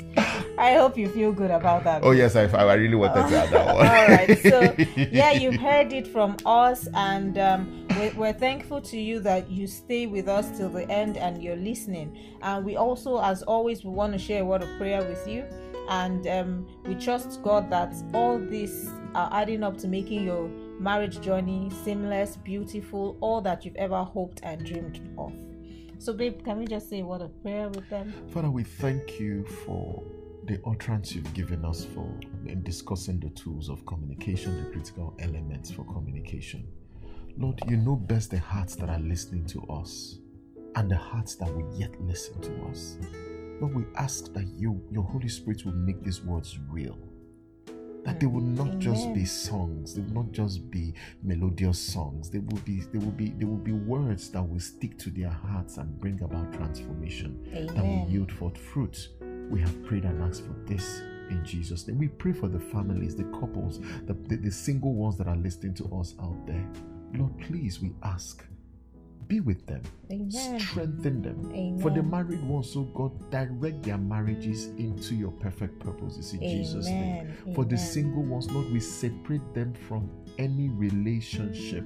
i 0.57 0.73
hope 0.73 0.97
you 0.97 1.07
feel 1.09 1.31
good 1.31 1.51
about 1.51 1.83
that. 1.83 2.03
Oh 2.03 2.11
yes, 2.11 2.35
I, 2.35 2.43
I 2.43 2.73
really 2.73 2.95
wanted 2.95 3.27
to 3.29 3.37
add 3.37 3.49
that 3.51 3.75
one. 3.75 3.87
all 3.87 4.07
right 4.07 4.39
so 4.41 4.75
yeah 5.11 5.31
you've 5.31 5.55
heard 5.55 5.93
it 5.93 6.07
from 6.07 6.37
us 6.45 6.87
and 6.93 7.37
um, 7.37 7.87
we're, 7.97 8.13
we're 8.13 8.33
thankful 8.33 8.81
to 8.81 8.99
you 8.99 9.19
that 9.21 9.49
you 9.49 9.67
stay 9.67 10.07
with 10.07 10.27
us 10.27 10.55
till 10.57 10.69
the 10.69 10.89
end 10.89 11.17
and 11.17 11.41
you're 11.41 11.55
listening. 11.55 12.17
And 12.41 12.65
we 12.65 12.75
also 12.75 13.19
as 13.19 13.43
always 13.43 13.83
we 13.83 13.89
want 13.89 14.13
to 14.13 14.19
share 14.19 14.41
a 14.41 14.45
word 14.45 14.61
of 14.61 14.69
prayer 14.77 15.01
with 15.01 15.27
you. 15.27 15.45
And 15.89 16.27
um, 16.27 16.67
we 16.85 16.95
trust 16.95 17.41
god 17.43 17.69
that 17.71 17.95
all 18.13 18.37
this 18.37 18.89
are 19.15 19.29
adding 19.31 19.63
up 19.63 19.77
to 19.79 19.87
making 19.87 20.23
your 20.25 20.47
marriage 20.79 21.21
journey 21.21 21.71
seamless 21.83 22.35
beautiful 22.37 23.17
all 23.21 23.41
that 23.41 23.65
you've 23.65 23.75
ever 23.77 24.03
hoped 24.03 24.41
and 24.43 24.65
dreamed 24.65 24.99
of. 25.17 25.33
So 25.99 26.13
babe 26.13 26.43
can 26.43 26.59
we 26.59 26.67
just 26.67 26.89
say 26.89 26.99
a 26.99 27.05
word 27.05 27.21
of 27.21 27.41
prayer 27.41 27.69
with 27.69 27.89
them? 27.89 28.13
Father, 28.29 28.51
we 28.51 28.63
thank 28.63 29.19
you 29.19 29.43
for 29.45 30.03
the 30.47 30.61
utterance 30.65 31.13
you've 31.13 31.33
given 31.33 31.65
us 31.65 31.85
for 31.93 32.09
in 32.45 32.63
discussing 32.63 33.19
the 33.19 33.29
tools 33.31 33.69
of 33.69 33.85
communication, 33.85 34.63
the 34.63 34.71
critical 34.71 35.13
elements 35.19 35.69
for 35.69 35.83
communication. 35.83 36.65
Lord, 37.37 37.59
you 37.67 37.77
know 37.77 37.95
best 37.97 38.31
the 38.31 38.39
hearts 38.39 38.75
that 38.77 38.89
are 38.89 38.99
listening 38.99 39.45
to 39.47 39.61
us 39.67 40.19
and 40.75 40.89
the 40.89 40.95
hearts 40.95 41.35
that 41.35 41.53
will 41.53 41.69
yet 41.77 41.91
listen 42.01 42.39
to 42.41 42.65
us. 42.69 42.97
Lord, 43.59 43.75
we 43.75 43.83
ask 43.97 44.33
that 44.33 44.47
you, 44.57 44.81
your 44.89 45.03
Holy 45.03 45.27
Spirit 45.27 45.65
will 45.65 45.73
make 45.73 46.01
these 46.03 46.21
words 46.21 46.57
real. 46.69 46.97
That 48.05 48.21
they 48.21 48.25
will 48.25 48.39
not 48.39 48.79
just 48.79 49.13
be 49.13 49.25
songs, 49.25 49.93
they 49.93 50.01
will 50.01 50.23
not 50.23 50.31
just 50.31 50.71
be 50.71 50.93
melodious 51.23 51.77
songs. 51.77 52.29
They 52.29 52.39
will 52.39 52.59
be 52.59 52.83
they 52.93 52.99
will 52.99 53.11
be 53.11 53.31
they 53.31 53.43
will 53.43 53.57
be 53.57 53.73
words 53.73 54.29
that 54.29 54.41
will 54.41 54.61
stick 54.61 54.97
to 54.99 55.09
their 55.09 55.29
hearts 55.29 55.75
and 55.75 55.99
bring 55.99 56.21
about 56.21 56.53
transformation 56.53 57.43
that 57.51 57.83
will 57.83 58.07
yield 58.09 58.31
forth 58.31 58.57
fruit. 58.57 59.09
We 59.49 59.59
have 59.61 59.83
prayed 59.85 60.03
and 60.03 60.21
asked 60.23 60.43
for 60.43 60.55
this 60.65 61.01
in 61.29 61.43
Jesus' 61.43 61.87
name. 61.87 61.97
We 61.97 62.07
pray 62.07 62.33
for 62.33 62.47
the 62.47 62.59
families, 62.59 63.15
the 63.15 63.25
couples, 63.25 63.79
the, 64.05 64.13
the, 64.13 64.37
the 64.37 64.51
single 64.51 64.93
ones 64.93 65.17
that 65.17 65.27
are 65.27 65.35
listening 65.35 65.73
to 65.75 65.85
us 65.95 66.15
out 66.21 66.45
there. 66.45 66.65
Lord, 67.13 67.37
please, 67.39 67.81
we 67.81 67.93
ask, 68.03 68.45
be 69.27 69.39
with 69.39 69.65
them, 69.67 69.81
amen 70.11 70.59
strengthen 70.59 71.21
them. 71.21 71.51
amen 71.53 71.79
For 71.79 71.89
the 71.89 72.03
married 72.03 72.43
ones, 72.43 72.71
so 72.71 72.83
God, 72.83 73.29
direct 73.29 73.83
their 73.83 73.97
marriages 73.97 74.67
into 74.77 75.15
your 75.15 75.31
perfect 75.31 75.79
purposes 75.79 76.33
in 76.33 76.41
Jesus' 76.41 76.85
name. 76.85 77.31
Amen. 77.45 77.55
For 77.55 77.65
the 77.65 77.77
single 77.77 78.23
ones, 78.23 78.49
Lord, 78.51 78.71
we 78.71 78.79
separate 78.79 79.53
them 79.53 79.73
from 79.87 80.09
any 80.37 80.69
relationship 80.69 81.83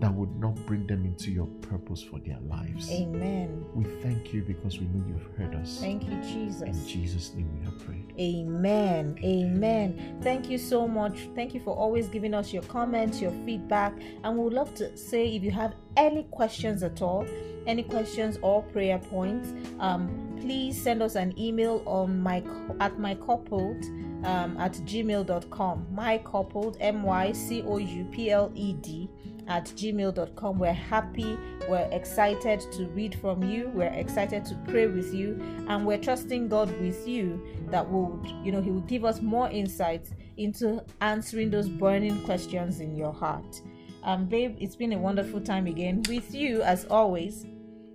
that 0.00 0.12
would 0.12 0.34
not 0.40 0.54
bring 0.66 0.84
them 0.88 1.04
into 1.04 1.30
your 1.30 1.46
purpose 1.46 2.02
for 2.02 2.18
their 2.18 2.38
lives. 2.48 2.90
Amen. 2.90 3.64
We 3.72 3.84
thank 4.02 4.34
you 4.34 4.42
because 4.42 4.80
we 4.80 4.86
know 4.86 5.04
you've 5.06 5.36
heard 5.36 5.54
us. 5.54 5.78
Thank 5.80 6.08
you, 6.08 6.20
Jesus. 6.22 6.62
In 6.62 6.88
Jesus' 6.88 7.32
name 7.34 7.48
we 7.56 7.64
have 7.64 7.78
prayed. 7.78 8.12
Amen. 8.18 9.16
Amen. 9.22 10.18
Thank 10.20 10.50
you 10.50 10.58
so 10.58 10.88
much. 10.88 11.28
Thank 11.36 11.54
you 11.54 11.60
for 11.60 11.76
always 11.76 12.08
giving 12.08 12.34
us 12.34 12.52
your 12.52 12.64
comments, 12.64 13.20
your 13.20 13.30
feedback. 13.44 13.94
And 14.24 14.36
we 14.36 14.44
would 14.44 14.52
love 14.52 14.74
to 14.74 14.96
say 14.96 15.28
if 15.28 15.44
you 15.44 15.52
have 15.52 15.74
any 15.96 16.24
questions 16.24 16.82
at 16.82 17.02
all, 17.02 17.26
any 17.66 17.82
questions 17.82 18.38
or 18.42 18.62
prayer 18.62 18.98
points, 18.98 19.52
um, 19.78 20.36
please 20.40 20.80
send 20.80 21.02
us 21.02 21.14
an 21.14 21.38
email 21.38 21.82
on 21.86 22.20
my 22.20 22.42
at 22.80 22.98
my 22.98 23.14
coupled 23.14 23.84
um, 24.24 24.56
at 24.58 24.72
gmail.com. 24.72 25.86
My 25.90 26.18
coupled 26.18 26.76
M 26.80 27.02
Y 27.02 27.32
C 27.32 27.62
O 27.62 27.78
U 27.78 28.04
P 28.06 28.30
L 28.30 28.50
E 28.54 28.72
D 28.74 29.08
at 29.48 29.64
gmail.com. 29.66 30.58
We're 30.58 30.72
happy, 30.72 31.36
we're 31.68 31.88
excited 31.90 32.60
to 32.72 32.86
read 32.88 33.14
from 33.16 33.42
you, 33.42 33.70
we're 33.74 33.92
excited 33.92 34.44
to 34.46 34.54
pray 34.68 34.86
with 34.86 35.12
you, 35.12 35.40
and 35.68 35.84
we're 35.86 35.98
trusting 35.98 36.48
God 36.48 36.70
with 36.80 37.06
you 37.06 37.44
that 37.70 37.88
would, 37.88 38.26
you 38.44 38.52
know, 38.52 38.60
He 38.60 38.70
will 38.70 38.80
give 38.82 39.04
us 39.04 39.20
more 39.20 39.50
insights 39.50 40.10
into 40.36 40.84
answering 41.00 41.50
those 41.50 41.68
burning 41.68 42.22
questions 42.24 42.80
in 42.80 42.96
your 42.96 43.12
heart. 43.12 43.60
Um, 44.02 44.26
babe, 44.26 44.56
it's 44.58 44.76
been 44.76 44.92
a 44.92 44.98
wonderful 44.98 45.40
time 45.40 45.66
again 45.66 46.02
with 46.08 46.34
you 46.34 46.62
as 46.62 46.84
always. 46.86 47.46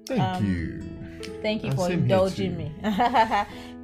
Thank 0.07 0.21
um, 0.21 0.45
you. 0.45 0.97
Thank 1.41 1.63
you 1.63 1.69
and 1.69 1.77
for 1.77 1.91
indulging 1.91 2.57
me. 2.57 2.71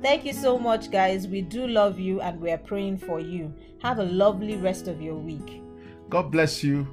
thank 0.02 0.26
you 0.26 0.34
so 0.34 0.58
much, 0.58 0.90
guys. 0.92 1.28
We 1.28 1.42
do 1.42 1.68
love 1.68 2.00
you 2.00 2.22
and 2.22 2.40
we 2.40 2.52
are 2.52 2.58
praying 2.58 3.00
for 3.00 3.20
you. 3.20 3.54
Have 3.82 4.00
a 4.00 4.06
lovely 4.06 4.56
rest 4.56 4.88
of 4.88 5.02
your 5.02 5.16
week. 5.16 5.62
God 6.10 6.32
bless 6.32 6.64
you. 6.64 6.88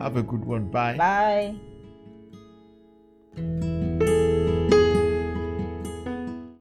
Have 0.00 0.16
a 0.16 0.22
good 0.22 0.44
one. 0.44 0.70
Bye. 0.70 0.96
Bye. 0.96 1.54